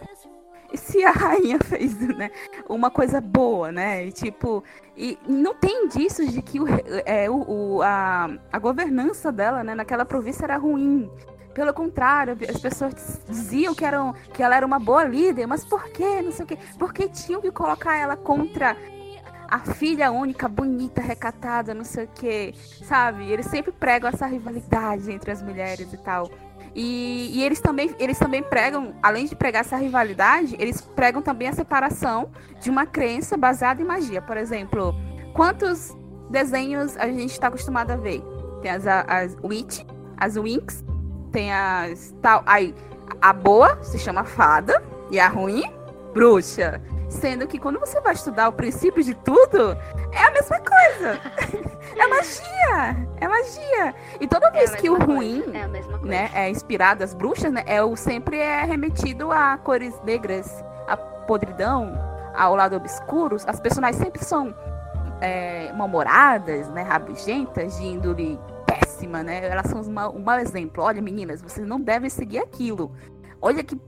Se 0.74 1.04
a 1.04 1.10
rainha 1.10 1.58
fez, 1.64 1.98
né, 2.00 2.30
uma 2.68 2.90
coisa 2.90 3.20
boa, 3.20 3.70
né? 3.70 4.06
E 4.06 4.12
tipo, 4.12 4.62
e 4.96 5.18
não 5.26 5.54
tem 5.54 5.84
indícios 5.84 6.32
de 6.32 6.42
que 6.42 6.60
o, 6.60 6.66
é, 7.04 7.28
o, 7.30 7.82
a, 7.82 8.30
a 8.52 8.58
governança 8.58 9.32
dela, 9.32 9.62
né, 9.64 9.74
naquela 9.74 10.04
província 10.04 10.44
era 10.44 10.56
ruim. 10.56 11.10
Pelo 11.54 11.74
contrário, 11.74 12.36
as 12.48 12.58
pessoas 12.58 13.20
diziam 13.28 13.74
que, 13.74 13.84
eram, 13.84 14.14
que 14.32 14.42
ela 14.42 14.56
era 14.56 14.64
uma 14.64 14.78
boa 14.78 15.04
líder, 15.04 15.46
mas 15.46 15.64
por 15.64 15.84
quê? 15.90 16.22
Não 16.22 16.32
sei 16.32 16.44
o 16.46 16.48
quê. 16.48 16.58
Porque 16.78 17.08
tinham 17.08 17.42
que 17.42 17.50
colocar 17.50 17.94
ela 17.94 18.16
contra 18.16 18.74
a 19.52 19.58
filha 19.58 20.10
única, 20.10 20.48
bonita, 20.48 21.02
recatada, 21.02 21.74
não 21.74 21.84
sei 21.84 22.04
o 22.04 22.08
quê, 22.14 22.54
sabe? 22.86 23.30
Eles 23.30 23.44
sempre 23.44 23.70
pregam 23.70 24.08
essa 24.08 24.24
rivalidade 24.24 25.12
entre 25.12 25.30
as 25.30 25.42
mulheres 25.42 25.92
e 25.92 25.98
tal. 25.98 26.30
E, 26.74 27.30
e, 27.34 27.44
eles, 27.44 27.60
também, 27.60 27.94
eles 27.98 28.18
também 28.18 28.42
pregam, 28.42 28.94
além 29.02 29.26
de 29.26 29.36
pregar 29.36 29.60
essa 29.60 29.76
rivalidade, 29.76 30.56
eles 30.58 30.80
pregam 30.80 31.20
também 31.20 31.48
a 31.48 31.52
separação 31.52 32.30
de 32.60 32.70
uma 32.70 32.86
crença 32.86 33.36
baseada 33.36 33.82
em 33.82 33.84
magia. 33.84 34.22
Por 34.22 34.36
exemplo, 34.36 34.94
quantos 35.34 35.94
desenhos 36.30 36.96
a 36.96 37.06
gente 37.08 37.32
está 37.32 37.48
acostumado 37.48 37.90
a 37.90 37.96
ver? 37.96 38.22
Tem 38.62 38.70
as, 38.70 38.86
as 38.86 39.36
Witch, 39.42 39.84
as 40.16 40.36
Winx, 40.36 40.82
tem 41.30 41.52
as 41.52 42.14
tal. 42.22 42.42
Aí, 42.46 42.74
a 43.20 43.32
boa 43.32 43.82
se 43.82 43.98
chama 43.98 44.24
fada 44.24 44.82
e 45.10 45.20
a 45.20 45.28
ruim, 45.28 45.64
bruxa. 46.14 46.80
Sendo 47.08 47.46
que 47.46 47.58
quando 47.58 47.78
você 47.78 48.00
vai 48.00 48.14
estudar 48.14 48.48
o 48.48 48.52
princípio 48.52 49.02
de 49.02 49.14
tudo, 49.14 49.76
é 50.12 50.24
a 50.24 50.30
mesma 50.30 50.58
coisa. 50.60 51.20
é 51.96 52.06
magia! 52.06 53.08
É 53.20 53.28
magia! 53.28 53.94
E 54.20 54.28
toda 54.28 54.48
é 54.48 54.50
vez 54.50 54.74
é 54.74 54.76
que 54.76 54.90
o 54.90 54.98
ruim 54.98 55.42
é 55.54 55.68
né, 56.06 56.30
é 56.34 56.50
inspirado 56.50 57.02
as 57.02 57.14
bruxas, 57.14 57.52
né, 57.52 57.62
é 57.66 57.82
o, 57.82 57.96
sempre 57.96 58.36
é 58.36 58.64
remetido 58.64 59.32
a 59.32 59.58
cores 59.58 59.98
negras, 60.04 60.64
a 60.86 60.96
podridão, 60.96 61.92
ao 62.34 62.54
lado 62.54 62.76
obscuro. 62.76 63.36
As 63.46 63.60
personagens 63.60 64.02
sempre 64.02 64.24
são 64.24 64.54
é, 65.20 65.72
mal-humoradas, 65.72 66.68
né, 66.68 66.82
rabugentas, 66.82 67.76
de 67.78 67.86
índole 67.86 68.38
péssima, 68.66 69.22
né? 69.22 69.44
Elas 69.46 69.66
são 69.66 69.80
um 69.80 70.20
mau 70.20 70.38
exemplo. 70.38 70.82
Olha, 70.82 71.00
meninas, 71.00 71.42
vocês 71.42 71.66
não 71.66 71.80
devem 71.80 72.10
seguir 72.10 72.38
aquilo. 72.38 72.92
Olha 73.40 73.62
que 73.62 73.78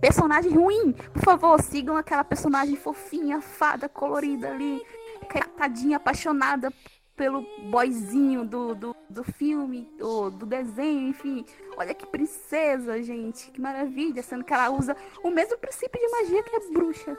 personagem 0.00 0.52
ruim. 0.52 0.92
Por 1.12 1.22
favor, 1.22 1.60
sigam 1.62 1.96
aquela 1.96 2.24
personagem 2.24 2.76
fofinha, 2.76 3.40
fada, 3.40 3.88
colorida 3.88 4.48
ali, 4.48 4.82
catadinha, 5.26 5.96
apaixonada 5.96 6.72
pelo 7.16 7.42
boyzinho 7.70 8.44
do, 8.44 8.74
do, 8.74 8.96
do 9.08 9.24
filme, 9.24 9.88
do, 9.98 10.30
do 10.30 10.44
desenho, 10.44 11.08
enfim. 11.08 11.44
Olha 11.76 11.94
que 11.94 12.06
princesa, 12.06 13.02
gente, 13.02 13.50
que 13.50 13.60
maravilha, 13.60 14.22
sendo 14.22 14.44
que 14.44 14.52
ela 14.52 14.70
usa 14.70 14.94
o 15.24 15.30
mesmo 15.30 15.56
princípio 15.56 15.98
de 15.98 16.08
magia 16.08 16.42
que 16.42 16.56
é 16.56 16.70
bruxa. 16.70 17.16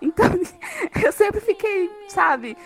Então, 0.00 0.26
eu 1.04 1.12
sempre 1.12 1.40
fiquei, 1.40 1.90
sabe, 2.08 2.56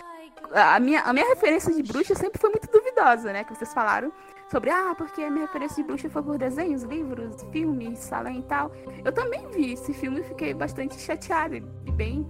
a 0.53 0.79
minha, 0.79 1.01
a 1.01 1.13
minha 1.13 1.27
referência 1.27 1.73
de 1.73 1.83
bruxa 1.83 2.15
sempre 2.15 2.39
foi 2.39 2.49
muito 2.49 2.71
duvidosa, 2.71 3.33
né, 3.33 3.43
que 3.43 3.53
vocês 3.53 3.73
falaram 3.73 4.11
sobre, 4.49 4.71
ah, 4.71 4.95
porque 4.97 5.21
a 5.21 5.29
minha 5.29 5.45
referência 5.45 5.75
de 5.75 5.83
bruxa 5.83 6.09
foi 6.09 6.23
por 6.23 6.37
desenhos, 6.37 6.83
livros, 6.83 7.43
filmes, 7.51 7.99
salão 7.99 8.31
e 8.31 8.41
tal. 8.43 8.71
Eu 9.03 9.11
também 9.11 9.47
vi 9.49 9.73
esse 9.73 9.93
filme 9.93 10.21
e 10.21 10.23
fiquei 10.23 10.53
bastante 10.53 10.99
chateada 10.99 11.57
e 11.57 11.91
bem, 11.91 12.25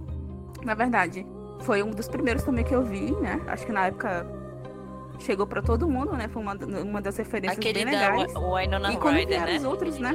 na 0.62 0.74
verdade, 0.74 1.26
foi 1.62 1.82
um 1.82 1.90
dos 1.90 2.08
primeiros 2.08 2.42
também 2.42 2.64
que 2.64 2.74
eu 2.74 2.82
vi, 2.82 3.12
né? 3.12 3.40
Acho 3.46 3.66
que 3.66 3.72
na 3.72 3.86
época 3.86 4.26
chegou 5.18 5.46
para 5.46 5.62
todo 5.62 5.88
mundo, 5.88 6.12
né? 6.12 6.28
Foi 6.28 6.42
uma, 6.42 6.54
uma 6.54 7.00
das 7.00 7.16
referências 7.16 7.58
Aquele 7.58 7.84
bem 7.84 7.94
legais. 7.94 8.32
Da, 8.32 8.40
o 8.40 8.56
Winona 8.56 8.92
e 8.92 8.96
quando 8.96 9.16
Ryder, 9.16 9.44
né? 9.44 9.56
os 9.56 9.64
outros, 9.64 9.98
né? 9.98 10.14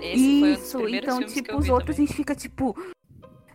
Esse 0.00 0.52
Isso, 0.52 0.78
um 0.78 0.88
então, 0.88 1.22
tipo, 1.24 1.56
os 1.56 1.68
outros 1.68 1.96
também. 1.96 2.04
a 2.04 2.06
gente 2.06 2.16
fica 2.16 2.34
tipo. 2.34 2.76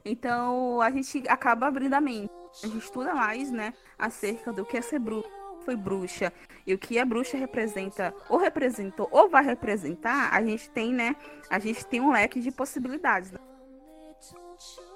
Então 0.04 0.82
a 0.82 0.90
gente 0.90 1.24
acaba 1.30 1.68
abrindo 1.68 1.94
a 1.94 2.02
mente. 2.02 2.32
A 2.64 2.68
gente 2.68 2.84
estuda 2.84 3.14
mais, 3.14 3.52
né? 3.52 3.74
Acerca 3.98 4.52
do 4.52 4.66
que 4.66 4.78
é 4.78 4.82
ser 4.82 5.00
bruxa 5.00 5.30
foi 5.64 5.76
bruxa 5.76 6.32
e 6.68 6.74
o 6.74 6.78
que 6.78 7.00
a 7.00 7.06
bruxa 7.06 7.38
representa 7.38 8.14
ou 8.30 8.38
representou 8.38 9.08
ou 9.12 9.30
vai 9.30 9.44
representar, 9.44 10.34
a 10.34 10.44
gente 10.44 10.70
tem, 10.70 10.94
né? 10.94 11.16
A 11.50 11.58
gente 11.58 11.86
tem 11.86 12.02
um 12.02 12.12
leque 12.12 12.40
de 12.40 12.52
possibilidades. 12.52 13.32
Né? 13.32 13.40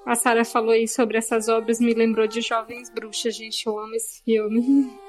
A 0.07 0.15
Sara 0.15 0.45
falou 0.45 0.71
aí 0.71 0.87
sobre 0.87 1.17
essas 1.17 1.49
obras, 1.49 1.81
me 1.81 1.93
lembrou 1.93 2.25
de 2.27 2.39
Jovens 2.39 2.89
Bruxas, 2.89 3.35
gente. 3.35 3.67
Eu 3.67 3.77
amo 3.77 3.93
esse 3.93 4.23
filme. 4.23 4.89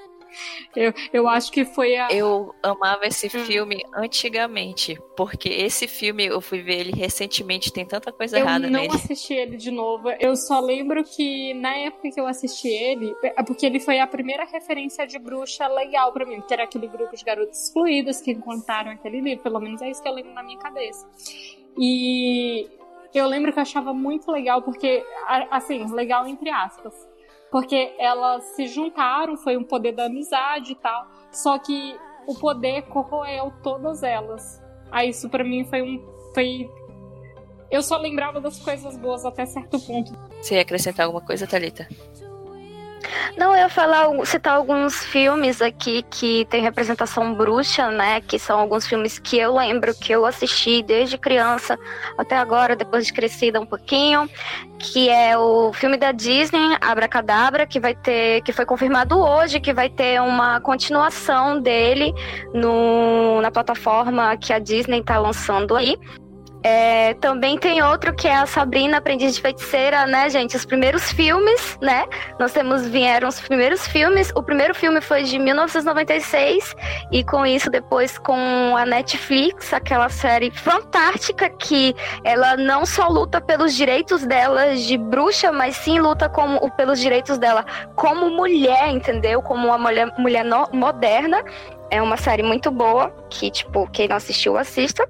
Eu, 0.77 0.93
eu 1.11 1.27
acho 1.27 1.51
que 1.51 1.65
foi 1.65 1.97
a. 1.97 2.09
Eu 2.13 2.55
amava 2.63 3.07
esse 3.07 3.29
hum. 3.29 3.45
filme 3.47 3.83
antigamente, 3.95 5.01
porque 5.17 5.49
esse 5.49 5.89
filme 5.89 6.27
eu 6.27 6.39
fui 6.43 6.61
ver 6.61 6.81
ele 6.81 6.93
recentemente, 6.93 7.73
tem 7.73 7.87
tanta 7.87 8.13
coisa 8.13 8.39
eu 8.39 8.43
errada 8.43 8.69
nele. 8.69 8.85
Eu 8.85 8.89
não 8.93 8.95
assisti 8.95 9.33
ele 9.33 9.57
de 9.57 9.71
novo. 9.71 10.11
Eu 10.21 10.37
só 10.37 10.61
lembro 10.61 11.03
que 11.03 11.55
na 11.55 11.75
época 11.75 12.11
que 12.11 12.21
eu 12.21 12.27
assisti 12.27 12.69
ele, 12.69 13.15
é 13.23 13.43
porque 13.43 13.65
ele 13.65 13.81
foi 13.81 14.01
a 14.01 14.07
primeira 14.07 14.45
referência 14.45 15.07
de 15.07 15.19
bruxa 15.19 15.67
legal 15.67 16.13
para 16.13 16.27
mim, 16.27 16.43
que 16.43 16.53
era 16.53 16.65
aquele 16.65 16.89
grupo 16.89 17.17
de 17.17 17.25
garotos 17.25 17.59
excluídos 17.59 18.21
que 18.21 18.35
contaram 18.35 18.91
aquele 18.91 19.23
livro, 19.23 19.43
pelo 19.43 19.61
menos 19.61 19.81
é 19.81 19.91
isso 19.91 20.03
que 20.03 20.09
eu 20.09 20.13
lembro 20.13 20.35
na 20.35 20.43
minha 20.43 20.59
cabeça. 20.59 21.09
E 21.79 22.69
eu 23.14 23.27
lembro 23.27 23.53
que 23.53 23.59
eu 23.59 23.62
achava 23.62 23.94
muito 23.94 24.31
legal, 24.31 24.62
porque, 24.62 25.05
assim, 25.51 25.85
legal 25.92 26.27
entre 26.27 26.51
aspas 26.51 27.09
porque 27.51 27.94
elas 27.99 28.44
se 28.55 28.66
juntaram, 28.66 29.37
foi 29.37 29.57
um 29.57 29.64
poder 29.64 29.92
da 29.92 30.05
amizade 30.07 30.73
e 30.73 30.75
tal. 30.75 31.07
Só 31.33 31.59
que 31.59 31.97
o 32.27 32.35
poder 32.35 32.83
corroeu 32.83 33.53
todas 33.62 34.03
elas. 34.03 34.62
Aí 34.90 35.11
isso 35.11 35.29
para 35.29 35.44
mim 35.44 35.64
foi 35.64 35.83
um. 35.83 36.05
Foi... 36.35 36.71
Eu 37.71 37.83
só 37.83 37.97
lembrava 37.99 38.40
das 38.40 38.59
coisas 38.59 38.97
boas 38.97 39.25
até 39.25 39.44
certo 39.44 39.79
ponto. 39.81 40.12
Você 40.40 40.55
ia 40.55 40.62
acrescentar 40.62 41.07
alguma 41.07 41.25
coisa, 41.25 41.47
Thalita? 41.47 41.87
Não, 43.37 43.53
eu 43.53 43.59
ia 43.59 43.69
falar, 43.69 44.09
citar 44.25 44.55
alguns 44.55 45.05
filmes 45.05 45.63
aqui 45.63 46.03
que 46.11 46.45
tem 46.47 46.63
representação 46.63 47.35
bruxa, 47.35 47.91
né? 47.91 48.21
Que 48.21 48.39
são 48.39 48.59
alguns 48.59 48.87
filmes 48.87 49.19
que 49.19 49.39
eu 49.39 49.55
lembro 49.55 49.95
que 49.95 50.13
eu 50.13 50.27
assisti 50.27 50.83
desde 50.83 51.17
criança 51.17 51.79
até 52.17 52.37
agora, 52.37 52.75
depois 52.75 53.07
de 53.07 53.13
crescida 53.13 53.61
um 53.61 53.67
pouquinho. 53.67 54.29
Que 54.79 55.09
é 55.09 55.37
o 55.37 55.73
filme 55.73 55.97
da 55.97 56.13
Disney, 56.13 56.77
Abracadabra, 56.81 57.67
que 57.67 57.81
vai 57.81 57.95
ter. 57.95 58.43
que 58.43 58.53
foi 58.53 58.65
confirmado 58.65 59.19
hoje, 59.19 59.61
que 59.61 59.73
vai 59.73 59.89
ter 59.89 60.21
uma 60.21 60.61
continuação 60.61 61.61
dele 61.61 62.13
no, 62.53 63.41
na 63.41 63.51
plataforma 63.51 64.37
que 64.37 64.53
a 64.53 64.59
Disney 64.59 65.01
está 65.01 65.19
lançando 65.19 65.77
aí. 65.77 65.97
É, 66.62 67.14
também 67.14 67.57
tem 67.57 67.83
outro 67.83 68.14
que 68.14 68.27
é 68.27 68.37
a 68.37 68.47
Sabrina 68.47 68.99
Aprendiz 68.99 69.35
de 69.35 69.40
Feiticeira, 69.40 70.07
né, 70.07 70.29
gente? 70.29 70.57
Os 70.57 70.64
primeiros 70.64 71.12
filmes, 71.12 71.79
né? 71.81 72.05
Nós 72.38 72.53
temos, 72.53 72.87
vieram 72.87 73.29
os 73.29 73.40
primeiros 73.40 73.87
filmes. 73.87 74.33
O 74.35 74.42
primeiro 74.42 74.75
filme 74.75 75.01
foi 75.01 75.23
de 75.23 75.38
1996 75.38 76.75
e 77.12 77.23
com 77.23 77.47
isso 77.47 77.71
depois 77.71 78.18
com 78.18 78.77
a 78.77 78.85
Netflix, 78.85 79.73
aquela 79.73 80.09
série 80.09 80.51
fantástica 80.51 81.49
que 81.49 81.94
ela 82.25 82.57
não 82.57 82.85
só 82.85 83.09
luta 83.09 83.40
pelos 83.40 83.75
direitos 83.75 84.27
dela 84.27 84.75
de 84.75 84.97
bruxa, 84.97 85.53
mas 85.53 85.77
sim 85.77 86.01
luta 86.01 86.29
como, 86.29 86.71
pelos 86.73 86.99
direitos 86.99 87.38
dela 87.38 87.64
como 87.94 88.31
mulher, 88.31 88.88
entendeu? 88.88 89.40
Como 89.42 89.68
uma 89.68 89.79
mulher, 89.79 90.12
mulher 90.18 90.44
no, 90.44 90.68
moderna. 90.73 91.42
É 91.90 92.03
uma 92.03 92.18
série 92.18 92.42
muito 92.42 92.71
boa, 92.71 93.14
que, 93.31 93.51
tipo, 93.51 93.88
quem 93.90 94.09
não 94.09 94.16
assistiu, 94.16 94.59
assista. 94.59 95.09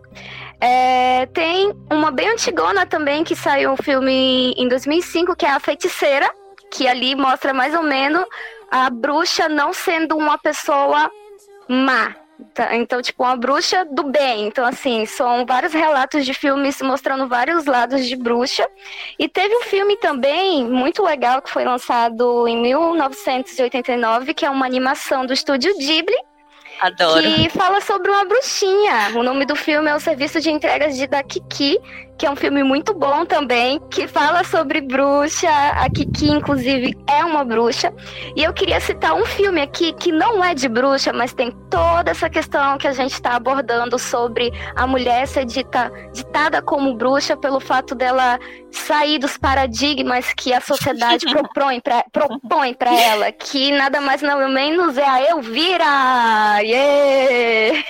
É, 0.61 1.27
tem 1.27 1.73
uma 1.91 2.11
bem 2.11 2.31
antigona 2.31 2.85
também, 2.85 3.23
que 3.23 3.37
saiu 3.37 3.73
um 3.73 3.77
filme 3.77 4.53
em 4.57 4.69
2005, 4.69 5.37
que 5.37 5.47
é 5.47 5.51
A 5.51 5.61
Feiticeira, 5.61 6.29
que 6.71 6.87
ali 6.87 7.15
mostra 7.15 7.55
mais 7.55 7.75
ou 7.75 7.83
menos 7.83 8.25
a 8.71 8.91
bruxa 8.91 9.49
não 9.49 9.73
sendo 9.73 10.17
uma 10.17 10.37
pessoa 10.37 11.11
má. 11.69 12.15
Tá? 12.55 12.77
Então, 12.77 13.03
tipo, 13.03 13.25
uma 13.25 13.37
bruxa 13.37 13.85
do 13.85 14.05
bem. 14.05 14.47
Então, 14.47 14.65
assim, 14.65 15.05
são 15.07 15.45
vários 15.45 15.73
relatos 15.73 16.25
de 16.25 16.33
filmes 16.33 16.81
mostrando 16.81 17.27
vários 17.27 17.65
lados 17.65 18.07
de 18.07 18.15
bruxa. 18.15 18.69
E 19.19 19.29
teve 19.29 19.57
um 19.57 19.63
filme 19.63 19.97
também 19.97 20.65
muito 20.65 21.03
legal 21.03 21.43
que 21.43 21.51
foi 21.51 21.65
lançado 21.65 22.47
em 22.47 22.61
1989, 22.63 24.35
que 24.35 24.47
é 24.47 24.51
uma 24.51 24.67
animação 24.67 25.27
do 25.27 25.33
estúdio 25.33 25.77
Ghibli, 25.79 26.17
Adoro. 26.81 27.23
que 27.23 27.49
fala 27.51 27.81
sobre 27.81 28.11
uma 28.11 28.25
bruxinha. 28.25 29.13
O 29.15 29.23
nome 29.23 29.45
do 29.45 29.57
filme 29.57 29.91
é 29.91 29.95
O 29.95 30.01
Serviço 30.01 30.41
de 30.41 30.51
Entregas 30.51 30.97
de 30.97 31.07
Dakiki, 31.07 31.79
que 32.19 32.27
é 32.27 32.31
um 32.31 32.35
filme 32.35 32.65
muito 32.65 32.93
bom 32.93 33.25
também, 33.25 33.81
que 33.91 34.09
fala 34.09 34.43
sobre 34.43 34.81
bruxa. 34.81 35.49
A 35.49 35.89
Kiki, 35.89 36.29
inclusive, 36.29 36.99
é 37.07 37.25
uma 37.25 37.45
bruxa. 37.45 37.95
E 38.35 38.43
eu 38.43 38.53
queria 38.53 38.81
citar 38.81 39.15
um 39.15 39.25
filme 39.25 39.61
aqui 39.61 39.93
que 39.93 40.11
não 40.11 40.45
é 40.45 40.53
de 40.53 40.69
bruxa, 40.69 41.13
mas 41.13 41.33
tem 41.33 41.53
toda 41.71 42.11
essa 42.11 42.29
questão 42.29 42.77
que 42.77 42.89
a 42.89 42.93
gente 42.93 43.13
está 43.13 43.37
abordando 43.37 43.99
sobre 43.99 44.53
a 44.75 44.85
mulher 44.85 45.29
ser 45.29 45.45
dita, 45.45 45.93
ditada 46.13 46.61
como 46.61 46.95
bruxa 46.95 47.37
pelo 47.37 47.61
fato 47.61 47.95
dela 47.95 48.41
sair 48.73 49.19
dos 49.19 49.39
paradigmas 49.39 50.35
que 50.35 50.53
a 50.53 50.61
sociedade 50.61 51.25
propõe 51.33 51.81
para 51.81 52.05
propõe 52.11 52.75
pra 52.75 52.93
ela, 52.93 53.31
que 53.31 53.71
nada 53.71 54.01
mais 54.01 54.23
nada 54.23 54.49
menos 54.49 54.99
é 54.99 55.09
a 55.09 55.31
Elvira! 55.31 56.63
Yeah! 56.63 57.85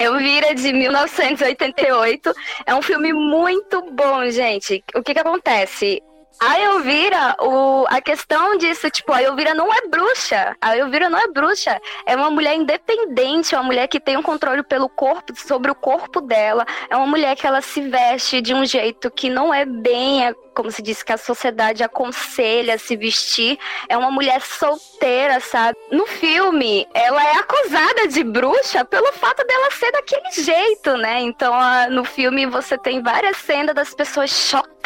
Elvira 0.00 0.54
de 0.54 0.72
1988. 0.72 2.32
É 2.64 2.74
um 2.74 2.80
filme 2.80 3.12
muito 3.12 3.82
bom, 3.92 4.28
gente. 4.30 4.82
O 4.94 5.02
que 5.02 5.12
que 5.12 5.20
acontece? 5.20 6.02
A 6.42 6.58
Elvira, 6.58 7.36
o, 7.38 7.84
a 7.86 8.00
questão 8.00 8.56
disso, 8.56 8.88
tipo, 8.88 9.12
a 9.12 9.22
Elvira 9.22 9.52
não 9.52 9.70
é 9.70 9.86
bruxa. 9.86 10.56
A 10.58 10.74
Elvira 10.74 11.10
não 11.10 11.18
é 11.18 11.28
bruxa. 11.28 11.78
É 12.06 12.16
uma 12.16 12.30
mulher 12.30 12.54
independente, 12.54 13.54
uma 13.54 13.62
mulher 13.62 13.86
que 13.88 14.00
tem 14.00 14.16
um 14.16 14.22
controle 14.22 14.62
pelo 14.62 14.88
corpo, 14.88 15.34
sobre 15.36 15.70
o 15.70 15.74
corpo 15.74 16.22
dela. 16.22 16.64
É 16.88 16.96
uma 16.96 17.06
mulher 17.06 17.36
que 17.36 17.46
ela 17.46 17.60
se 17.60 17.82
veste 17.82 18.40
de 18.40 18.54
um 18.54 18.64
jeito 18.64 19.10
que 19.10 19.28
não 19.28 19.52
é 19.52 19.66
bem, 19.66 20.34
como 20.60 20.70
se 20.70 20.82
diz, 20.82 21.02
que 21.02 21.12
a 21.12 21.16
sociedade 21.16 21.82
aconselha 21.82 22.74
a 22.74 22.78
se 22.78 22.96
vestir. 22.96 23.58
É 23.88 23.96
uma 23.96 24.10
mulher 24.10 24.42
solteira, 24.42 25.40
sabe? 25.40 25.76
No 25.90 26.06
filme, 26.06 26.86
ela 26.92 27.24
é 27.24 27.32
acusada 27.38 28.06
de 28.08 28.22
bruxa 28.22 28.84
pelo 28.84 29.10
fato 29.12 29.46
dela 29.46 29.70
ser 29.70 29.90
daquele 29.92 30.30
jeito, 30.32 30.96
né? 30.98 31.20
Então, 31.20 31.54
no 31.90 32.04
filme, 32.04 32.44
você 32.46 32.76
tem 32.76 33.02
várias 33.02 33.38
cenas 33.38 33.74
das 33.74 33.94
pessoas 33.94 34.30
chocadas 34.30 34.79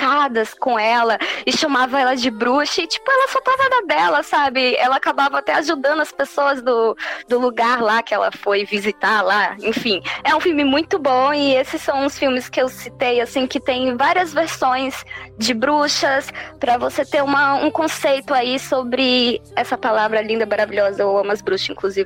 com 0.59 0.79
ela 0.79 1.19
e 1.47 1.53
chamava 1.53 2.01
ela 2.01 2.15
de 2.15 2.31
bruxa 2.31 2.83
e, 2.83 2.87
tipo, 2.87 3.11
ela 3.11 3.29
só 3.29 3.41
tava 3.41 3.69
na 3.69 3.81
dela, 3.87 4.23
sabe? 4.23 4.75
Ela 4.77 4.97
acabava 4.97 5.39
até 5.39 5.55
ajudando 5.55 6.01
as 6.01 6.13
pessoas 6.13 6.63
do, 6.63 6.97
do 7.29 7.39
lugar 7.39 7.81
lá 7.81 8.03
que 8.03 8.13
ela 8.13 8.31
foi 8.31 8.65
visitar 8.65 9.23
lá. 9.23 9.57
Enfim, 9.63 10.03
é 10.23 10.35
um 10.35 10.41
filme 10.41 10.65
muito 10.65 10.99
bom 10.99 11.33
e 11.33 11.55
esses 11.55 11.81
são 11.81 12.05
os 12.07 12.19
filmes 12.19 12.49
que 12.49 12.61
eu 12.61 12.69
citei, 12.69 13.21
assim, 13.21 13.47
que 13.47 13.61
tem 13.61 13.97
várias 13.97 14.33
versões 14.33 15.05
de 15.39 15.55
bruxas 15.55 16.29
para 16.59 16.77
você 16.77 17.05
ter 17.05 17.23
uma, 17.23 17.55
um 17.55 17.71
conceito 17.71 18.35
aí 18.35 18.59
sobre 18.59 19.41
essa 19.57 19.79
palavra 19.79 20.21
linda, 20.21 20.47
maravilhosa. 20.47 21.03
Eu 21.03 21.17
amo 21.17 21.33
as 21.33 21.41
bruxas, 21.41 21.71
inclusive. 21.71 22.05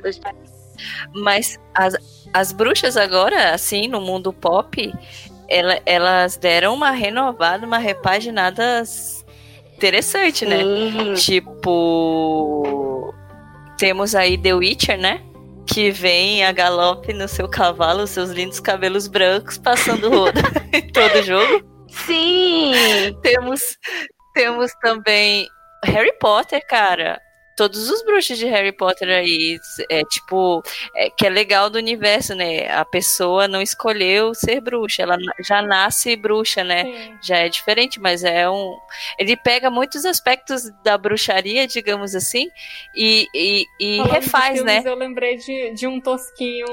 Mas 1.13 1.59
as, 1.73 1.95
as 2.33 2.51
bruxas 2.51 2.95
agora, 2.95 3.53
assim, 3.53 3.87
no 3.87 3.99
mundo 4.01 4.31
pop, 4.31 4.93
ela, 5.49 5.79
elas 5.85 6.37
deram 6.37 6.73
uma 6.73 6.91
renovada, 6.91 7.65
uma 7.65 7.77
repaginada 7.77 8.83
interessante, 9.75 10.45
né? 10.45 10.59
Sim. 10.59 11.13
Tipo. 11.15 13.13
Temos 13.77 14.13
aí 14.13 14.37
The 14.37 14.53
Witcher, 14.53 14.97
né? 14.97 15.21
Que 15.65 15.91
vem 15.91 16.43
a 16.43 16.51
galope 16.51 17.13
no 17.13 17.27
seu 17.27 17.47
cavalo, 17.47 18.05
seus 18.05 18.29
lindos 18.29 18.59
cabelos 18.59 19.07
brancos, 19.07 19.57
passando 19.57 20.09
roda 20.09 20.41
em 20.73 20.87
todo 20.91 21.23
jogo. 21.23 21.63
Sim! 21.87 22.73
Temos, 23.21 23.77
temos 24.33 24.71
também 24.81 25.47
Harry 25.85 26.11
Potter, 26.19 26.65
cara. 26.67 27.19
Todos 27.59 27.89
os 27.89 28.01
bruxos 28.05 28.37
de 28.37 28.45
Harry 28.45 28.71
Potter 28.71 29.09
aí, 29.09 29.59
é 29.89 30.01
tipo, 30.03 30.63
é, 30.95 31.09
que 31.09 31.27
é 31.27 31.29
legal 31.29 31.69
do 31.69 31.77
universo, 31.77 32.33
né? 32.33 32.71
A 32.71 32.85
pessoa 32.85 33.49
não 33.49 33.61
escolheu 33.61 34.33
ser 34.33 34.61
bruxa, 34.61 35.01
ela 35.03 35.17
já 35.41 35.61
nasce 35.61 36.15
bruxa, 36.15 36.63
né? 36.63 36.85
Sim. 36.85 37.17
Já 37.21 37.37
é 37.39 37.49
diferente, 37.49 37.99
mas 37.99 38.23
é 38.23 38.49
um. 38.49 38.77
Ele 39.17 39.35
pega 39.35 39.69
muitos 39.69 40.05
aspectos 40.05 40.71
da 40.85 40.97
bruxaria, 40.97 41.67
digamos 41.67 42.15
assim, 42.15 42.47
e, 42.95 43.27
e, 43.35 43.65
e 43.77 43.97
Falando 43.97 44.13
refaz, 44.13 44.63
né? 44.63 44.75
filmes, 44.75 44.85
Eu 44.85 44.95
lembrei 44.95 45.35
de, 45.35 45.73
de 45.73 45.85
um 45.85 45.99
tosquinho 45.99 46.65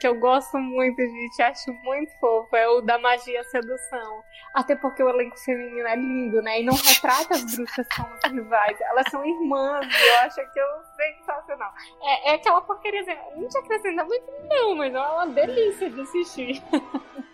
que 0.00 0.08
eu 0.08 0.16
gosto 0.16 0.58
muito, 0.58 1.00
gente, 1.00 1.40
acho 1.42 1.72
muito 1.84 2.12
fofo. 2.18 2.56
É 2.56 2.68
o 2.68 2.80
da 2.80 2.98
magia 2.98 3.44
sedução. 3.44 4.24
Até 4.52 4.74
porque 4.74 5.04
o 5.04 5.08
elenco 5.08 5.38
feminino 5.38 5.86
é 5.86 5.94
lindo, 5.94 6.42
né? 6.42 6.60
E 6.60 6.64
não 6.64 6.74
retrata 6.74 7.34
as 7.34 7.54
bruxas 7.54 7.86
como 7.94 8.12
rivais. 8.34 8.80
Elas 8.80 9.06
são 9.08 9.24
irmãs, 9.24 9.86
eu 10.04 10.18
acho 10.18 10.31
aquilo 10.40 10.82
sensacional. 10.96 11.72
É, 12.02 12.30
é 12.30 12.34
aquela 12.34 12.60
porcaria, 12.60 13.00
assim, 13.00 13.16
não 13.36 13.48
te 13.48 13.58
acrescenta 13.58 14.04
muito, 14.04 14.24
não, 14.48 14.74
mas 14.74 14.94
é 14.94 14.98
uma 14.98 15.26
delícia 15.26 15.90
de 15.90 16.00
assistir. 16.00 16.62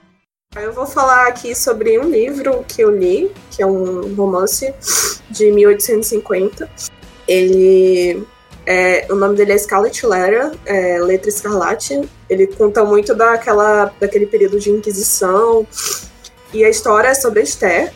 Eu 0.57 0.73
vou 0.73 0.87
falar 0.87 1.29
aqui 1.29 1.55
sobre 1.55 1.99
um 1.99 2.09
livro 2.09 2.65
que 2.67 2.81
eu 2.81 2.91
li, 2.91 3.31
que 3.51 3.63
é 3.63 3.67
um 3.67 4.15
romance 4.15 4.75
de 5.31 5.53
1850. 5.53 6.69
Ele. 7.29 8.27
É, 8.65 9.07
o 9.11 9.15
nome 9.15 9.37
dele 9.37 9.53
é 9.53 9.59
Scarlet 9.59 10.05
Letter, 10.07 10.53
é, 10.65 10.99
Letra 11.01 11.29
Escarlate. 11.29 12.09
Ele 12.29 12.47
conta 12.47 12.83
muito 12.83 13.15
daquela, 13.15 13.93
daquele 14.01 14.27
período 14.27 14.59
de 14.59 14.71
Inquisição. 14.71 15.67
E 16.53 16.65
a 16.65 16.69
história 16.69 17.09
é 17.09 17.15
sobre 17.15 17.41
a 17.41 17.43
Esther. 17.43 17.93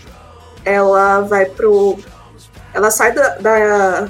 Ela 0.64 1.22
vai 1.22 1.46
pro. 1.46 1.98
Ela 2.74 2.90
sai 2.90 3.12
da, 3.12 3.36
da, 3.36 4.08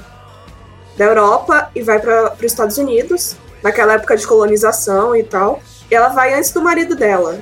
da 0.97 1.05
Europa 1.05 1.69
e 1.75 1.81
vai 1.81 1.99
para 1.99 2.33
os 2.33 2.43
Estados 2.43 2.77
Unidos, 2.77 3.35
naquela 3.61 3.93
época 3.93 4.15
de 4.17 4.27
colonização 4.27 5.15
e 5.15 5.23
tal. 5.23 5.59
E 5.89 5.95
ela 5.95 6.09
vai 6.09 6.33
antes 6.33 6.51
do 6.51 6.61
marido 6.61 6.95
dela. 6.95 7.39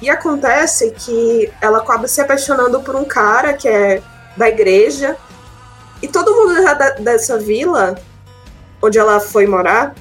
E 0.00 0.10
acontece 0.10 0.90
que 0.90 1.52
ela 1.60 1.78
acaba 1.78 2.08
se 2.08 2.20
apaixonando 2.20 2.80
por 2.82 2.96
um 2.96 3.04
cara 3.04 3.52
que 3.54 3.68
é 3.68 4.02
da 4.36 4.48
igreja. 4.48 5.16
E 6.00 6.08
todo 6.08 6.34
mundo 6.34 6.62
da- 6.62 6.90
dessa 6.90 7.38
vila, 7.38 7.94
onde 8.82 8.98
ela 8.98 9.20
foi 9.20 9.46
morar, 9.46 9.94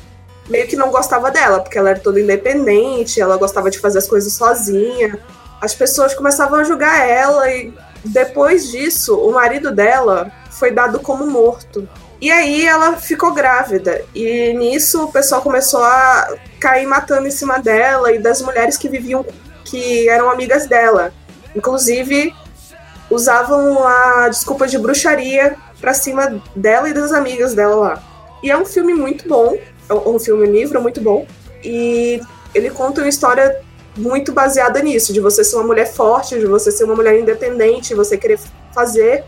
meio 0.49 0.67
que 0.67 0.75
não 0.75 0.89
gostava 0.89 1.29
dela, 1.29 1.59
porque 1.59 1.77
ela 1.77 1.91
era 1.91 1.99
toda 1.99 2.19
independente, 2.19 3.21
ela 3.21 3.37
gostava 3.37 3.69
de 3.69 3.77
fazer 3.79 3.99
as 3.99 4.07
coisas 4.07 4.33
sozinha. 4.33 5.19
As 5.61 5.75
pessoas 5.75 6.15
começavam 6.15 6.59
a 6.59 6.63
julgar 6.63 7.07
ela 7.07 7.49
e 7.51 7.71
depois 8.03 8.71
disso, 8.71 9.15
o 9.15 9.31
marido 9.31 9.71
dela 9.71 10.31
foi 10.49 10.71
dado 10.71 10.99
como 10.99 11.27
morto. 11.27 11.87
E 12.21 12.31
aí 12.31 12.65
ela 12.65 12.95
ficou 12.97 13.33
grávida. 13.33 14.05
E 14.13 14.53
nisso 14.53 15.05
o 15.05 15.11
pessoal 15.11 15.41
começou 15.41 15.83
a 15.83 16.35
cair 16.59 16.85
matando 16.85 17.27
em 17.27 17.31
cima 17.31 17.57
dela 17.57 18.11
e 18.11 18.19
das 18.19 18.41
mulheres 18.41 18.77
que 18.77 18.87
viviam 18.87 19.25
que 19.65 20.07
eram 20.07 20.29
amigas 20.29 20.67
dela. 20.67 21.11
Inclusive, 21.55 22.33
usavam 23.09 23.85
a 23.85 24.29
desculpa 24.29 24.67
de 24.67 24.77
bruxaria 24.77 25.57
pra 25.79 25.93
cima 25.93 26.41
dela 26.55 26.87
e 26.89 26.93
das 26.93 27.11
amigas 27.11 27.53
dela 27.53 27.75
lá. 27.75 28.03
E 28.43 28.51
é 28.51 28.57
um 28.57 28.65
filme 28.65 28.93
muito 28.93 29.27
bom, 29.27 29.57
é 29.89 29.93
um 29.93 30.19
filme 30.19 30.47
um 30.47 30.51
livro 30.51 30.81
muito 30.81 31.01
bom, 31.01 31.25
e 31.63 32.21
ele 32.55 32.69
conta 32.69 33.01
uma 33.01 33.09
história 33.09 33.59
muito 33.97 34.31
baseada 34.31 34.81
nisso, 34.81 35.11
de 35.11 35.19
você 35.19 35.43
ser 35.43 35.55
uma 35.57 35.65
mulher 35.65 35.91
forte, 35.91 36.39
de 36.39 36.45
você 36.45 36.71
ser 36.71 36.85
uma 36.85 36.95
mulher 36.95 37.19
independente, 37.19 37.93
você 37.93 38.17
querer 38.17 38.39
fazer 38.73 39.25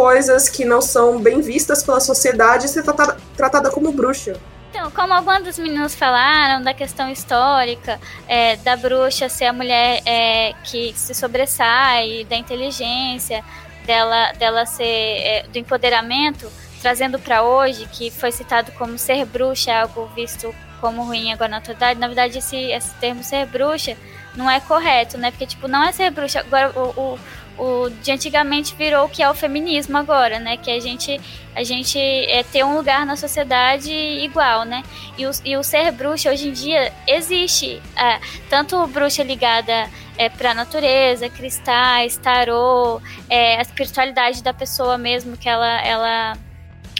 coisas 0.00 0.48
que 0.48 0.64
não 0.64 0.80
são 0.80 1.20
bem 1.20 1.42
vistas 1.42 1.82
pela 1.82 2.00
sociedade 2.00 2.64
e 2.64 2.68
ser 2.70 2.82
tratada, 2.82 3.18
tratada 3.36 3.70
como 3.70 3.92
bruxa. 3.92 4.34
Então, 4.70 4.90
como 4.92 5.12
alguns 5.12 5.42
dos 5.42 5.58
meninos 5.58 5.94
falaram 5.94 6.62
da 6.62 6.72
questão 6.72 7.10
histórica, 7.10 8.00
é, 8.26 8.56
da 8.56 8.78
bruxa 8.78 9.28
ser 9.28 9.44
a 9.44 9.52
mulher 9.52 10.00
é, 10.06 10.54
que 10.64 10.94
se 10.96 11.12
sobressai, 11.14 12.24
da 12.30 12.34
inteligência, 12.34 13.44
dela, 13.84 14.32
dela 14.38 14.64
ser 14.64 14.84
é, 14.84 15.46
do 15.52 15.58
empoderamento, 15.58 16.50
trazendo 16.80 17.18
para 17.18 17.42
hoje, 17.42 17.86
que 17.92 18.10
foi 18.10 18.32
citado 18.32 18.72
como 18.78 18.96
ser 18.96 19.26
bruxa, 19.26 19.82
algo 19.82 20.06
visto 20.16 20.54
como 20.80 21.04
ruim 21.04 21.30
agora 21.30 21.50
na 21.50 21.56
atualidade, 21.58 22.00
na 22.00 22.06
verdade 22.06 22.38
esse, 22.38 22.56
esse 22.56 22.94
termo 22.94 23.22
ser 23.22 23.44
bruxa 23.44 23.98
não 24.34 24.50
é 24.50 24.60
correto, 24.60 25.18
né? 25.18 25.30
Porque, 25.30 25.46
tipo, 25.46 25.68
não 25.68 25.82
é 25.82 25.92
ser 25.92 26.10
bruxa. 26.10 26.40
Agora, 26.40 26.72
o, 26.78 27.18
o, 27.58 27.84
o 27.86 27.90
de 27.90 28.12
antigamente 28.12 28.74
virou 28.74 29.06
o 29.06 29.08
que 29.08 29.22
é 29.22 29.30
o 29.30 29.34
feminismo 29.34 29.96
agora, 29.96 30.38
né? 30.38 30.56
Que 30.56 30.70
a 30.70 30.80
gente, 30.80 31.20
a 31.54 31.62
gente 31.62 31.98
é, 31.98 32.42
ter 32.42 32.64
um 32.64 32.76
lugar 32.76 33.04
na 33.04 33.16
sociedade 33.16 33.92
igual, 33.92 34.64
né? 34.64 34.82
E 35.18 35.26
o, 35.26 35.30
e 35.44 35.56
o 35.56 35.62
ser 35.62 35.90
bruxa 35.92 36.30
hoje 36.30 36.48
em 36.48 36.52
dia 36.52 36.92
existe. 37.06 37.82
É, 37.96 38.20
tanto 38.48 38.86
bruxa 38.86 39.22
ligada 39.22 39.90
é, 40.16 40.28
para 40.28 40.52
a 40.52 40.54
natureza, 40.54 41.28
cristais, 41.28 42.16
tarô, 42.16 43.00
é, 43.28 43.56
a 43.56 43.62
espiritualidade 43.62 44.42
da 44.42 44.54
pessoa 44.54 44.96
mesmo, 44.96 45.36
que 45.36 45.48
ela, 45.48 45.80
ela 45.82 46.38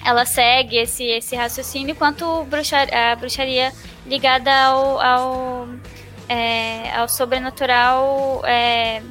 ela 0.04 0.24
segue 0.24 0.76
esse, 0.78 1.04
esse 1.04 1.36
raciocínio, 1.36 1.94
quanto 1.94 2.44
bruxaria, 2.44 3.12
a 3.12 3.16
bruxaria 3.16 3.72
ligada 4.06 4.50
ao, 4.50 5.00
ao, 5.00 5.68
é, 6.30 6.94
ao 6.94 7.08
sobrenatural, 7.08 8.40
é, 8.46 9.02